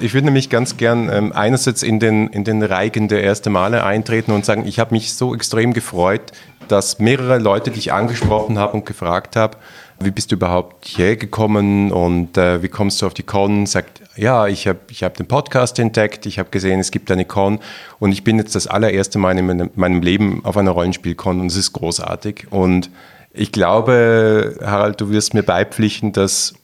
Ich 0.00 0.14
würde 0.14 0.26
nämlich 0.26 0.50
ganz 0.50 0.76
gern 0.76 1.10
ähm, 1.12 1.32
einerseits 1.32 1.82
in 1.82 2.00
den, 2.00 2.28
in 2.28 2.44
den 2.44 2.62
Reigen 2.62 3.08
der 3.08 3.22
ersten 3.24 3.52
Male 3.52 3.84
eintreten 3.84 4.32
und 4.32 4.44
sagen, 4.44 4.66
ich 4.66 4.78
habe 4.78 4.94
mich 4.94 5.14
so 5.14 5.34
extrem 5.34 5.72
gefreut, 5.72 6.32
dass 6.68 6.98
mehrere 6.98 7.38
Leute 7.38 7.70
dich 7.70 7.92
angesprochen 7.92 8.58
haben 8.58 8.80
und 8.80 8.86
gefragt 8.86 9.36
haben, 9.36 9.56
wie 10.00 10.10
bist 10.10 10.32
du 10.32 10.36
überhaupt 10.36 10.86
hierher 10.86 11.16
gekommen 11.16 11.92
und 11.92 12.36
äh, 12.36 12.62
wie 12.62 12.68
kommst 12.68 13.02
du 13.02 13.06
auf 13.06 13.14
die 13.14 13.22
Con? 13.22 13.66
Sagt, 13.66 14.02
ja, 14.16 14.46
ich 14.46 14.66
habe 14.66 14.80
ich 14.90 15.02
hab 15.04 15.16
den 15.16 15.26
Podcast 15.26 15.78
entdeckt, 15.78 16.26
ich 16.26 16.38
habe 16.38 16.50
gesehen, 16.50 16.80
es 16.80 16.90
gibt 16.90 17.10
eine 17.10 17.24
Con 17.24 17.60
und 17.98 18.12
ich 18.12 18.24
bin 18.24 18.38
jetzt 18.38 18.54
das 18.54 18.66
allererste 18.66 19.18
Mal 19.18 19.38
in 19.38 19.70
meinem, 19.74 20.02
Leben 20.02 20.44
auf 20.44 20.56
einer 20.56 20.72
Rollenspielcon 20.72 21.40
und 21.40 21.46
es 21.46 21.56
ist 21.56 21.72
großartig. 21.72 22.46
Und 22.50 22.90
ich 23.32 23.52
glaube, 23.52 24.56
Harald, 24.62 25.00
du 25.00 25.10
wirst 25.10 25.34
mir 25.34 25.42
beipflichten, 25.42 26.12
dass 26.12 26.54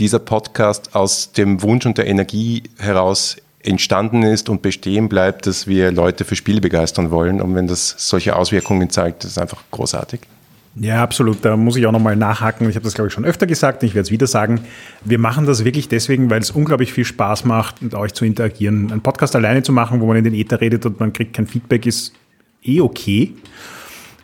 dieser 0.00 0.18
Podcast 0.18 0.94
aus 0.96 1.32
dem 1.32 1.62
Wunsch 1.62 1.86
und 1.86 1.98
der 1.98 2.06
Energie 2.06 2.64
heraus 2.78 3.36
entstanden 3.62 4.22
ist 4.22 4.48
und 4.48 4.62
bestehen 4.62 5.08
bleibt, 5.08 5.46
dass 5.46 5.66
wir 5.66 5.92
Leute 5.92 6.24
für 6.24 6.34
Spiele 6.34 6.60
begeistern 6.60 7.10
wollen. 7.10 7.40
Und 7.40 7.54
wenn 7.54 7.66
das 7.66 7.94
solche 7.98 8.34
Auswirkungen 8.34 8.88
zeigt, 8.88 9.24
das 9.24 9.32
ist 9.32 9.38
einfach 9.38 9.62
großartig. 9.70 10.20
Ja, 10.76 11.02
absolut. 11.02 11.44
Da 11.44 11.56
muss 11.56 11.76
ich 11.76 11.86
auch 11.86 11.92
nochmal 11.92 12.16
nachhaken. 12.16 12.68
Ich 12.70 12.76
habe 12.76 12.84
das, 12.84 12.94
glaube 12.94 13.08
ich, 13.08 13.14
schon 13.14 13.24
öfter 13.24 13.46
gesagt. 13.46 13.82
Ich 13.82 13.94
werde 13.94 14.06
es 14.06 14.10
wieder 14.10 14.26
sagen. 14.26 14.60
Wir 15.04 15.18
machen 15.18 15.44
das 15.44 15.64
wirklich 15.64 15.88
deswegen, 15.88 16.30
weil 16.30 16.40
es 16.40 16.50
unglaublich 16.52 16.92
viel 16.92 17.04
Spaß 17.04 17.44
macht, 17.44 17.82
mit 17.82 17.94
euch 17.94 18.14
zu 18.14 18.24
interagieren. 18.24 18.90
Ein 18.90 19.02
Podcast 19.02 19.36
alleine 19.36 19.62
zu 19.62 19.72
machen, 19.72 20.00
wo 20.00 20.06
man 20.06 20.16
in 20.16 20.24
den 20.24 20.34
Ether 20.34 20.60
redet 20.60 20.86
und 20.86 20.98
man 21.00 21.12
kriegt 21.12 21.34
kein 21.34 21.46
Feedback, 21.46 21.86
ist 21.86 22.14
eh 22.62 22.80
okay. 22.80 23.34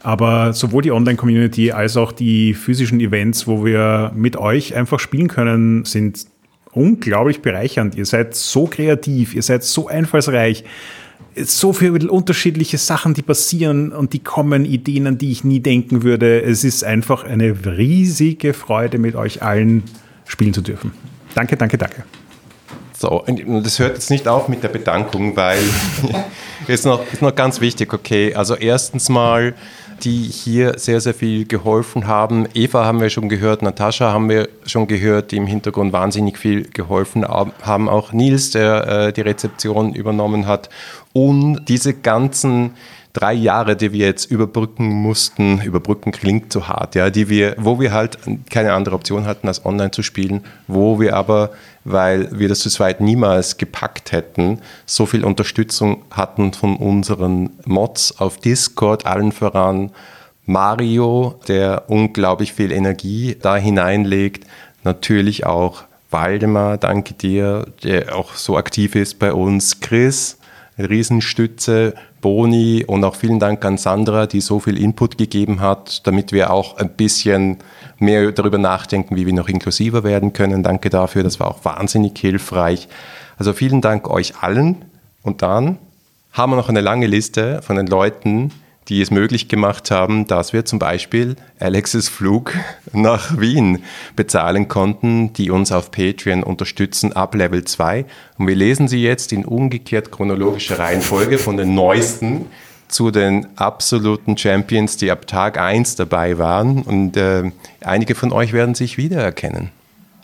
Aber 0.07 0.53
sowohl 0.53 0.83
die 0.83 0.92
Online-Community 0.92 1.73
als 1.73 1.97
auch 1.97 2.12
die 2.12 2.55
physischen 2.55 3.01
Events, 3.01 3.49
wo 3.49 3.64
wir 3.64 4.12
mit 4.14 4.37
euch 4.37 4.77
einfach 4.77 5.01
spielen 5.01 5.27
können, 5.27 5.85
sind 5.85 6.27
unglaublich 6.71 7.42
bereichernd. 7.42 7.97
Ihr 7.97 8.07
seid 8.07 8.37
so 8.37 8.66
kreativ, 8.66 9.35
ihr 9.35 9.42
seid 9.42 9.64
so 9.64 9.88
einfallsreich. 9.88 10.62
So 11.35 11.73
viele 11.73 12.09
unterschiedliche 12.09 12.79
Sachen, 12.79 13.14
die 13.14 13.23
passieren 13.23 13.90
und 13.90 14.12
die 14.12 14.21
kommen, 14.21 14.64
Ideen, 14.64 15.09
an 15.09 15.19
die 15.19 15.33
ich 15.33 15.42
nie 15.42 15.59
denken 15.59 16.05
würde. 16.05 16.40
Es 16.40 16.62
ist 16.62 16.85
einfach 16.85 17.25
eine 17.25 17.53
riesige 17.77 18.55
Freude, 18.55 18.99
mit 18.99 19.16
euch 19.16 19.42
allen 19.42 19.83
spielen 20.25 20.55
zu 20.55 20.61
dürfen. 20.61 20.92
Danke, 21.35 21.57
danke, 21.57 21.79
danke. 21.79 22.05
So, 22.97 23.25
und 23.25 23.66
das 23.66 23.81
hört 23.81 23.95
jetzt 23.95 24.11
nicht 24.11 24.29
auf 24.29 24.47
mit 24.47 24.62
der 24.62 24.69
Bedankung, 24.69 25.37
weil 25.37 25.59
ist 26.69 26.87
noch, 26.87 27.03
ist 27.12 27.23
noch 27.23 27.35
ganz 27.35 27.61
wichtig, 27.61 27.92
okay. 27.92 28.35
Also 28.37 28.55
erstens 28.55 29.09
mal, 29.09 29.55
die 30.03 30.23
hier 30.23 30.79
sehr, 30.79 31.01
sehr 31.01 31.15
viel 31.15 31.47
geholfen 31.47 32.07
haben. 32.07 32.47
Eva 32.55 32.85
haben 32.85 33.01
wir 33.01 33.11
schon 33.11 33.29
gehört, 33.29 33.63
Natascha 33.63 34.13
haben 34.13 34.29
wir 34.29 34.49
schon 34.65 34.87
gehört, 34.87 35.31
die 35.33 35.37
im 35.37 35.47
Hintergrund 35.47 35.93
wahnsinnig 35.93 36.39
viel 36.39 36.69
geholfen 36.69 37.27
haben. 37.27 37.89
Auch 37.89 38.13
Nils, 38.13 38.51
der 38.51 38.87
äh, 38.87 39.13
die 39.13 39.23
Rezeption 39.23 39.95
übernommen 39.95 40.47
hat. 40.47 40.69
Und 41.13 41.65
diese 41.69 41.95
ganzen 41.95 42.73
drei 43.17 43.33
Jahre, 43.33 43.77
die 43.77 43.93
wir 43.93 44.07
jetzt 44.07 44.31
überbrücken 44.31 44.89
mussten, 44.89 45.63
überbrücken 45.63 46.13
klingt 46.13 46.53
so 46.53 46.69
hart, 46.69 46.95
ja, 46.95 47.09
die 47.09 47.31
wir, 47.31 47.55
wo 47.59 47.81
wir 47.81 47.93
halt 47.93 48.19
keine 48.51 48.75
andere 48.75 48.95
Option 48.95 49.27
hatten, 49.27 49.49
als 49.49 49.65
online 49.65 49.91
zu 49.91 50.03
spielen, 50.03 50.45
wo 50.69 51.01
wir 51.01 51.17
aber, 51.17 51.51
weil 51.87 52.29
wir 52.38 52.49
das 52.49 52.61
zu 52.61 52.68
zweit 52.68 53.01
niemals 53.01 53.57
gepackt 53.59 54.12
hätten, 54.12 54.61
so 54.85 55.07
viel 55.07 55.25
Unterstützung 55.25 56.05
hatten 56.11 56.53
von 56.53 56.77
unseren 56.77 57.51
Mods 57.64 58.18
auf 58.18 58.38
Discord, 58.38 59.07
allen 59.07 59.33
voran 59.33 59.92
Mario, 60.46 61.40
der 61.49 61.85
unglaublich 61.88 62.53
viel 62.53 62.72
Energie 62.72 63.37
da 63.40 63.57
hineinlegt, 63.57 64.46
natürlich 64.83 65.46
auch 65.46 65.85
Waldemar, 66.11 66.77
danke 66.77 67.14
dir, 67.14 67.66
der 67.83 68.16
auch 68.16 68.35
so 68.35 68.57
aktiv 68.57 68.94
ist 68.94 69.18
bei 69.18 69.33
uns, 69.33 69.81
Chris, 69.81 70.38
Riesenstütze, 70.79 71.94
Boni 72.27 72.83
und 72.85 73.05
auch 73.05 73.15
vielen 73.15 73.39
Dank 73.39 73.65
an 73.65 73.79
Sandra, 73.79 74.27
die 74.27 74.41
so 74.41 74.59
viel 74.59 74.83
Input 74.83 75.17
gegeben 75.17 75.61
hat, 75.61 76.05
damit 76.09 76.33
wir 76.33 76.51
auch 76.51 76.77
ein 76.77 76.89
bisschen 76.89 77.59
mehr 78.01 78.33
darüber 78.33 78.59
nachdenken, 78.59 79.15
wie 79.15 79.27
wir 79.27 79.33
noch 79.33 79.49
inklusiver 79.49 80.03
werden 80.03 80.33
können. 80.33 80.65
Danke 80.65 80.91
dafür, 80.91 81.23
das 81.23 81.39
war 81.39 81.47
auch 81.47 81.65
wahnsinnig 81.65 82.19
hilfreich. 82.19 82.89
Also 83.39 83.53
vielen 83.53 83.81
Dank 83.81 84.11
euch 84.11 84.39
allen. 84.41 84.87
Und 85.23 85.43
dann 85.43 85.79
haben 86.33 86.51
wir 86.51 86.57
noch 86.57 86.69
eine 86.69 86.81
lange 86.81 87.07
Liste 87.07 87.62
von 87.62 87.77
den 87.77 87.87
Leuten, 87.87 88.51
die 88.88 89.01
es 89.01 89.11
möglich 89.11 89.49
gemacht 89.49 89.90
haben, 89.90 90.27
dass 90.27 90.53
wir 90.53 90.64
zum 90.64 90.79
Beispiel 90.79 91.37
Alexes 91.59 92.09
Flug 92.09 92.55
nach 92.92 93.38
Wien 93.38 93.83
bezahlen 94.14 94.68
konnten, 94.68 95.33
die 95.33 95.51
uns 95.51 95.72
auf 95.72 95.90
Patreon 95.90 96.42
unterstützen 96.42 97.12
ab 97.12 97.35
Level 97.35 97.64
2. 97.64 98.05
Und 98.38 98.46
wir 98.46 98.55
lesen 98.55 98.88
sie 98.88 99.03
jetzt 99.03 99.33
in 99.33 99.44
umgekehrt 99.44 100.12
chronologischer 100.12 100.79
Reihenfolge 100.79 101.38
von 101.38 101.57
den 101.57 101.75
neuesten 101.75 102.46
zu 102.88 103.11
den 103.11 103.46
absoluten 103.57 104.37
Champions, 104.37 104.96
die 104.96 105.11
ab 105.11 105.27
Tag 105.27 105.59
1 105.59 105.96
dabei 105.96 106.38
waren. 106.38 106.83
Und 106.83 107.16
äh, 107.16 107.51
einige 107.81 108.14
von 108.14 108.33
euch 108.33 108.53
werden 108.53 108.75
sich 108.75 108.96
wiedererkennen. 108.96 109.70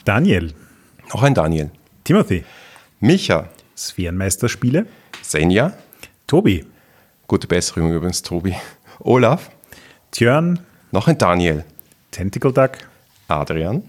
Daniel. 0.04 0.52
Noch 1.12 1.22
ein 1.22 1.34
Daniel. 1.34 1.70
Timothy. 2.04 2.44
Micha. 3.00 3.48
Sphärenmeisterspiele. 3.76 4.86
Senja. 5.22 5.72
Tobi. 6.26 6.64
Gute 7.32 7.46
Besserung 7.46 7.90
übrigens, 7.90 8.20
Tobi. 8.20 8.54
Olaf. 8.98 9.50
Tjörn. 10.10 10.58
Noch 10.90 11.08
ein 11.08 11.16
Daniel. 11.16 11.64
Tentacle 12.10 12.52
Duck. 12.52 12.72
Adrian. 13.26 13.82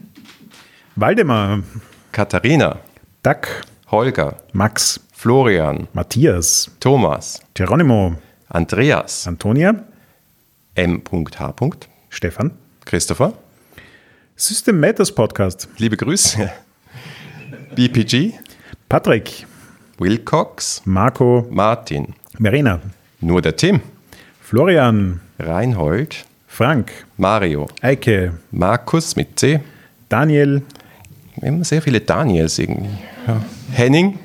Waldemar. 0.95 1.61
Katharina. 2.13 2.79
Duck. 3.21 3.65
Holger. 3.91 4.37
Max. 4.53 5.01
Florian. 5.11 5.89
Matthias. 5.91 6.71
Thomas. 6.79 7.41
Geronimo. 7.53 8.15
Andreas. 8.47 9.27
Antonia. 9.27 9.75
M.H. 10.75 11.53
Stefan. 12.11 12.51
Christopher. 12.85 13.33
System 14.37 14.79
Matters 14.79 15.13
Podcast. 15.13 15.67
Liebe 15.79 15.97
Grüße. 15.97 16.49
BPG. 17.75 18.39
Patrick. 18.87 19.45
Wilcox. 19.97 20.81
Marco. 20.85 21.45
Martin. 21.49 22.15
Verena. 22.39 22.79
Nur 23.23 23.41
der 23.41 23.55
Tim. 23.55 23.79
Florian, 24.41 25.21
Reinhold, 25.39 26.25
Frank, 26.45 26.91
Mario, 27.15 27.67
Eike, 27.79 28.33
Markus 28.51 29.15
mit 29.15 29.39
C. 29.39 29.61
Daniel, 30.09 30.61
Wir 31.37 31.47
haben 31.47 31.63
sehr 31.63 31.81
viele 31.81 32.01
Daniels 32.01 32.59
irgendwie. 32.59 32.89
Ja. 33.25 33.41
Henning, 33.71 34.19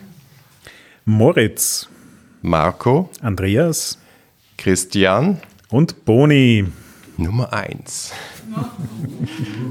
Moritz, 1.05 1.89
Marco, 2.43 3.09
Andreas 3.23 3.99
Christian, 4.57 5.39
und 5.71 6.05
Boni. 6.05 6.67
Nummer 7.17 7.53
eins. 7.53 8.13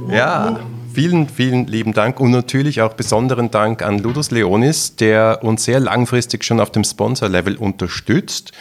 ja, 0.09 0.61
vielen, 0.93 1.27
vielen 1.27 1.67
lieben 1.67 1.93
Dank 1.93 2.21
und 2.21 2.31
natürlich 2.31 2.81
auch 2.81 2.93
besonderen 2.93 3.51
Dank 3.51 3.81
an 3.83 3.99
Ludus 3.99 4.31
Leonis, 4.31 4.95
der 4.95 5.39
uns 5.43 5.65
sehr 5.65 5.81
langfristig 5.81 6.45
schon 6.45 6.61
auf 6.61 6.71
dem 6.71 6.83
Sponsor-Level 6.83 7.57
unterstützt, 7.57 8.53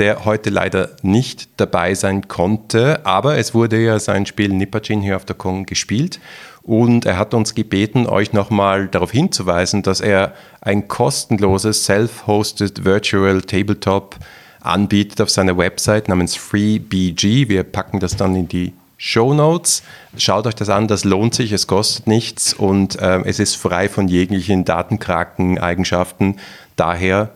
der 0.00 0.24
heute 0.24 0.48
leider 0.48 0.88
nicht 1.02 1.50
dabei 1.58 1.94
sein 1.94 2.26
konnte, 2.26 3.04
aber 3.04 3.36
es 3.36 3.54
wurde 3.54 3.78
ja 3.78 3.98
sein 3.98 4.24
Spiel 4.24 4.48
Nipajin 4.48 5.02
hier 5.02 5.14
auf 5.14 5.26
der 5.26 5.36
Kong 5.36 5.66
gespielt 5.66 6.20
und 6.62 7.04
er 7.04 7.18
hat 7.18 7.34
uns 7.34 7.54
gebeten, 7.54 8.06
euch 8.06 8.32
nochmal 8.32 8.88
darauf 8.88 9.12
hinzuweisen, 9.12 9.82
dass 9.82 10.00
er 10.00 10.32
ein 10.62 10.88
kostenloses 10.88 11.84
Self-Hosted 11.84 12.86
Virtual 12.86 13.42
Tabletop 13.42 14.16
anbietet 14.62 15.20
auf 15.20 15.28
seiner 15.28 15.58
Website 15.58 16.08
namens 16.08 16.34
FreeBG. 16.34 17.50
Wir 17.50 17.62
packen 17.62 18.00
das 18.00 18.16
dann 18.16 18.34
in 18.34 18.48
die 18.48 18.72
Show 18.96 19.34
Notes. 19.34 19.82
Schaut 20.16 20.46
euch 20.46 20.54
das 20.54 20.70
an, 20.70 20.88
das 20.88 21.04
lohnt 21.04 21.34
sich, 21.34 21.52
es 21.52 21.66
kostet 21.66 22.06
nichts 22.06 22.54
und 22.54 22.96
ähm, 23.02 23.24
es 23.26 23.38
ist 23.38 23.56
frei 23.56 23.90
von 23.90 24.08
jeglichen 24.08 24.64
Datenkraken-Eigenschaften. 24.64 26.36
Daher 26.76 27.32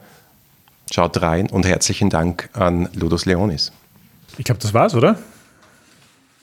schaut 0.92 1.20
rein 1.23 1.49
und 1.51 1.66
herzlichen 1.66 2.11
Dank 2.11 2.49
an 2.53 2.88
Ludus 2.94 3.27
Leonis. 3.27 3.73
Ich 4.38 4.44
glaube, 4.44 4.61
das 4.61 4.75
war's, 4.75 4.94
oder? 4.94 5.18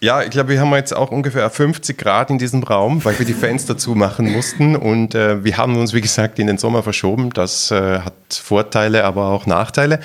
Ja, 0.04 0.24
ich 0.24 0.32
glaube, 0.32 0.50
wir 0.50 0.60
haben 0.60 0.74
jetzt 0.74 0.96
auch 0.96 1.12
ungefähr 1.12 1.48
50 1.48 1.96
Grad 1.96 2.32
in 2.32 2.40
diesem 2.40 2.64
Raum, 2.64 3.06
weil 3.06 3.20
wir 3.20 3.26
die 3.26 3.36
Fenster 3.36 3.78
zumachen 3.78 4.32
mussten. 4.32 4.76
Und 4.76 5.14
äh, 5.14 5.44
wir 5.44 5.58
haben 5.58 5.78
uns, 5.78 5.94
wie 5.94 6.02
gesagt, 6.02 6.40
in 6.40 6.48
den 6.48 6.58
Sommer 6.58 6.82
verschoben. 6.82 7.30
Das 7.30 7.70
äh, 7.70 8.00
hat 8.00 8.16
Vorteile, 8.32 9.04
aber 9.04 9.28
auch 9.28 9.46
Nachteile, 9.46 10.00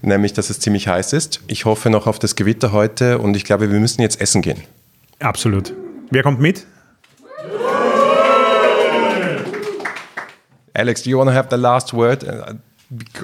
nämlich, 0.00 0.32
dass 0.32 0.48
es 0.48 0.58
ziemlich 0.58 0.88
heiß 0.88 1.12
ist. 1.12 1.40
Ich 1.48 1.66
hoffe 1.66 1.90
noch 1.90 2.06
auf 2.06 2.18
das 2.18 2.34
Gewitter 2.34 2.72
heute 2.72 3.18
und 3.18 3.36
ich 3.36 3.44
glaube, 3.44 3.70
wir 3.70 3.78
müssen 3.78 4.00
jetzt 4.00 4.22
essen 4.22 4.40
gehen. 4.40 4.62
Absolut. 5.18 5.74
Wer 6.10 6.22
kommt 6.22 6.40
mit? 6.40 6.66
Alex, 10.72 11.02
do 11.02 11.10
you 11.10 11.18
want 11.18 11.28
to 11.28 11.36
have 11.36 11.48
the 11.50 11.56
last 11.56 11.92
word? 11.92 12.24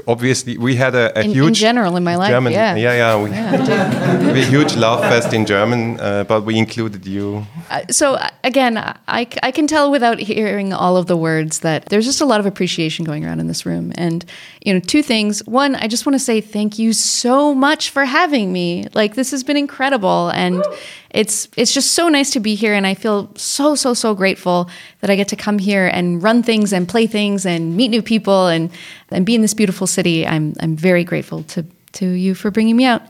Obviously, 0.06 0.56
we 0.56 0.76
had 0.76 0.94
a, 0.94 1.12
a 1.18 1.22
In- 1.22 1.30
in 1.30 1.32
huge 1.32 1.58
general 1.58 1.96
in 1.96 2.04
my 2.04 2.16
life, 2.16 2.30
German, 2.30 2.52
yeah. 2.52 2.74
yeah, 2.74 2.94
yeah, 2.94 3.22
we, 3.22 3.30
Yeah, 3.30 4.32
we 4.32 4.42
huge 4.44 4.76
love 4.76 5.00
fest 5.00 5.32
in 5.34 5.44
German, 5.44 6.00
uh, 6.00 6.24
but 6.24 6.42
we 6.42 6.56
included 6.56 7.06
you. 7.06 7.46
Uh, 7.68 7.82
so 7.90 8.14
uh, 8.14 8.30
again, 8.44 8.78
I, 9.08 9.26
I 9.42 9.50
can 9.50 9.66
tell 9.66 9.90
without 9.90 10.18
hearing 10.18 10.72
all 10.72 10.96
of 10.96 11.06
the 11.06 11.16
words 11.16 11.60
that 11.60 11.86
there's 11.86 12.06
just 12.06 12.20
a 12.22 12.24
lot 12.24 12.40
of 12.40 12.46
appreciation 12.46 13.04
going 13.04 13.26
around 13.26 13.40
in 13.40 13.46
this 13.46 13.66
room. 13.66 13.92
And 13.96 14.24
you 14.64 14.72
know, 14.72 14.80
two 14.80 15.02
things. 15.02 15.44
One, 15.46 15.74
I 15.74 15.86
just 15.86 16.06
want 16.06 16.14
to 16.14 16.18
say 16.18 16.40
thank 16.40 16.78
you 16.78 16.92
so 16.92 17.54
much 17.54 17.90
for 17.90 18.04
having 18.06 18.52
me. 18.52 18.86
Like 18.94 19.14
this 19.16 19.30
has 19.32 19.44
been 19.44 19.56
incredible, 19.56 20.30
and 20.30 20.64
it's 21.10 21.48
it's 21.56 21.72
just 21.72 21.92
so 21.92 22.08
nice 22.08 22.30
to 22.32 22.40
be 22.40 22.54
here. 22.54 22.74
And 22.74 22.86
I 22.86 22.94
feel 22.94 23.30
so 23.36 23.74
so 23.74 23.92
so 23.94 24.14
grateful 24.14 24.70
that 25.00 25.10
I 25.10 25.16
get 25.16 25.28
to 25.28 25.36
come 25.36 25.58
here 25.58 25.86
and 25.86 26.22
run 26.22 26.42
things 26.42 26.72
and 26.72 26.88
play 26.88 27.06
things 27.06 27.44
and 27.46 27.76
meet 27.76 27.88
new 27.88 28.02
people 28.02 28.46
and 28.46 28.70
and 29.10 29.24
be 29.26 29.34
in 29.34 29.42
this 29.42 29.54
beautiful 29.54 29.86
city. 29.86 30.26
I'm 30.26 30.54
I'm 30.60 30.76
very 30.76 31.04
grateful 31.04 31.42
to 31.44 31.64
to 31.92 32.06
you 32.06 32.34
for 32.34 32.50
bringing 32.50 32.76
me 32.76 32.84
out. 32.84 33.02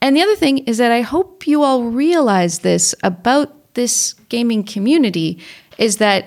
And 0.00 0.16
the 0.16 0.22
other 0.22 0.36
thing 0.36 0.58
is 0.58 0.78
that 0.78 0.90
I 0.90 1.02
hope 1.02 1.46
you 1.46 1.62
all 1.62 1.84
realize 1.84 2.60
this 2.60 2.94
about 3.02 3.74
this 3.74 4.14
gaming 4.28 4.64
community 4.64 5.38
is 5.78 5.98
that 5.98 6.26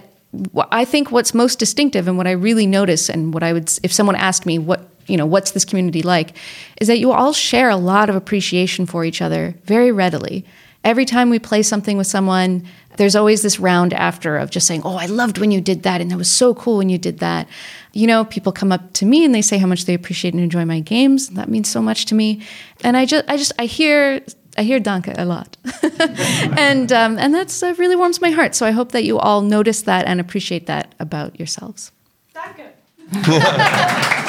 I 0.72 0.86
think 0.86 1.12
what's 1.12 1.34
most 1.34 1.60
distinctive 1.60 2.08
and 2.08 2.18
what 2.18 2.28
I 2.28 2.32
really 2.32 2.68
notice 2.68 3.10
and 3.10 3.34
what 3.34 3.44
I 3.44 3.54
would 3.54 3.72
if 3.84 3.92
someone 3.92 4.16
asked 4.16 4.46
me 4.46 4.60
what 4.60 4.90
you 5.08 5.18
know 5.18 5.26
what's 5.26 5.52
this 5.52 5.66
community 5.66 6.02
like 6.02 6.36
is 6.82 6.88
that 6.88 6.98
you 6.98 7.12
all 7.12 7.34
share 7.34 7.70
a 7.70 7.76
lot 7.76 8.10
of 8.10 8.16
appreciation 8.16 8.86
for 8.86 9.06
each 9.06 9.22
other 9.22 9.56
very 9.64 9.92
readily. 9.92 10.46
Every 10.86 11.04
time 11.04 11.30
we 11.30 11.40
play 11.40 11.64
something 11.64 11.98
with 11.98 12.08
someone, 12.08 12.64
there's 12.98 13.16
always 13.16 13.42
this 13.42 13.60
round 13.60 13.92
after 13.94 14.38
of 14.38 14.52
just 14.52 14.68
saying, 14.68 14.84
"Oh, 14.86 14.96
I 14.96 15.08
loved 15.08 15.38
when 15.40 15.52
you 15.52 15.60
did 15.60 15.84
that 15.84 16.00
and 16.00 16.12
that 16.12 16.18
was 16.18 16.30
so 16.30 16.54
cool 16.54 16.78
when 16.78 16.90
you 16.90 16.98
did 16.98 17.20
that." 17.20 17.48
You 17.92 18.08
know, 18.08 18.24
people 18.24 18.52
come 18.52 18.72
up 18.72 18.94
to 18.94 19.06
me 19.06 19.26
and 19.26 19.34
they 19.34 19.42
say 19.42 19.58
how 19.58 19.68
much 19.68 19.86
they 19.86 19.94
appreciate 19.94 20.34
and 20.34 20.44
enjoy 20.44 20.64
my 20.64 20.80
games. 20.80 21.30
That 21.30 21.50
means 21.50 21.70
so 21.70 21.82
much 21.82 22.06
to 22.06 22.16
me. 22.16 22.42
And 22.84 22.96
I 22.96 23.06
just 23.06 23.26
I 23.28 23.36
just 23.36 23.52
I 23.60 23.66
hear 23.66 24.22
I 24.58 24.64
hear 24.64 24.80
Danke 24.80 25.14
a 25.18 25.26
lot. 25.26 25.58
and 26.58 26.92
um, 26.92 27.18
and 27.18 27.34
that's 27.34 27.62
uh, 27.64 27.74
really 27.78 27.96
warms 27.96 28.22
my 28.22 28.30
heart. 28.30 28.56
So 28.56 28.66
I 28.66 28.72
hope 28.72 28.92
that 28.92 29.04
you 29.04 29.20
all 29.20 29.42
notice 29.42 29.82
that 29.84 30.06
and 30.06 30.22
appreciate 30.22 30.68
that 30.68 30.94
about 31.00 31.38
yourselves. 31.40 31.92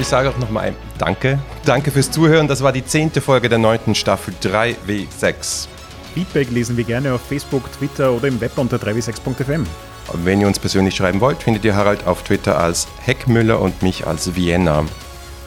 Ich 0.00 0.06
sage 0.06 0.30
auch 0.30 0.38
nochmal 0.38 0.74
Danke. 0.96 1.38
Danke 1.64 1.90
fürs 1.90 2.10
Zuhören. 2.10 2.46
Das 2.46 2.62
war 2.62 2.72
die 2.72 2.84
zehnte 2.84 3.20
Folge 3.20 3.48
der 3.48 3.58
neunten 3.58 3.94
Staffel 3.94 4.32
3W6. 4.42 5.66
Feedback 6.14 6.50
lesen 6.50 6.76
wir 6.76 6.84
gerne 6.84 7.12
auf 7.12 7.20
Facebook, 7.20 7.70
Twitter 7.72 8.12
oder 8.12 8.28
im 8.28 8.40
Web 8.40 8.56
unter 8.56 8.76
3w6.fm. 8.76 9.64
Und 10.12 10.24
Wenn 10.24 10.40
ihr 10.40 10.46
uns 10.46 10.58
persönlich 10.58 10.94
schreiben 10.94 11.20
wollt, 11.20 11.42
findet 11.42 11.64
ihr 11.64 11.74
Harald 11.74 12.06
auf 12.06 12.22
Twitter 12.22 12.58
als 12.58 12.88
Heckmüller 13.04 13.60
und 13.60 13.82
mich 13.82 14.06
als 14.06 14.34
Vienna. 14.34 14.84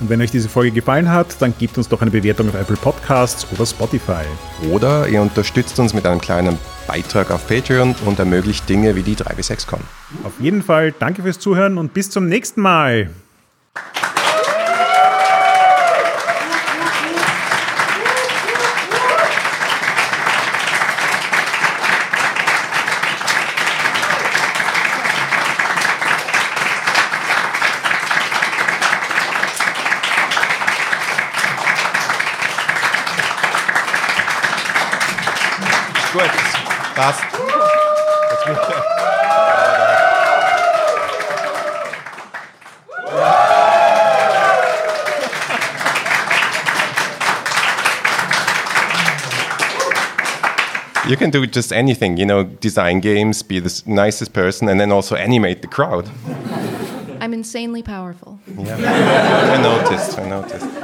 Und 0.02 0.10
wenn 0.10 0.22
euch 0.22 0.32
diese 0.32 0.50
Folge 0.50 0.72
gefallen 0.72 1.10
hat, 1.10 1.42
dann 1.42 1.54
gebt 1.58 1.78
uns 1.78 1.88
doch 1.88 2.02
eine 2.02 2.12
Bewertung 2.12 2.50
auf 2.50 2.56
Apple 2.56 2.76
Podcasts 2.76 3.48
oder 3.54 3.66
Spotify. 3.66 4.24
Oder 4.72 5.08
ihr 5.08 5.22
unterstützt 5.22 5.80
uns 5.80 5.94
mit 5.94 6.06
einem 6.06 6.20
kleinen 6.20 6.58
Beitrag 6.88 7.32
auf 7.32 7.48
Patreon 7.48 7.96
und 8.06 8.20
ermöglicht 8.20 8.68
Dinge 8.68 8.96
wie 8.96 9.04
die 9.04 9.16
3W6Con. 9.16 9.80
Auf 10.24 10.34
jeden 10.40 10.62
Fall 10.62 10.92
danke 10.92 11.22
fürs 11.22 11.40
Zuhören 11.40 11.78
und 11.78 11.94
bis 11.94 12.10
zum 12.10 12.28
nächsten 12.28 12.62
Mal. 12.62 13.12
You 51.12 51.18
can 51.18 51.30
do 51.30 51.46
just 51.46 51.74
anything, 51.74 52.16
you 52.16 52.26
know, 52.26 52.46
design 52.46 53.02
games, 53.02 53.44
be 53.44 53.60
the 53.60 53.84
nicest 53.86 54.32
person, 54.32 54.70
and 54.70 54.80
then 54.80 54.94
also 54.94 55.18
animate 55.18 55.62
the 55.62 55.68
crowd. 55.68 56.10
I'm 57.20 57.34
insanely 57.34 57.84
powerful. 57.84 58.40
Yeah. 58.58 58.78
I 59.58 59.62
noticed, 59.62 60.18
I 60.18 60.30
noticed. 60.30 60.81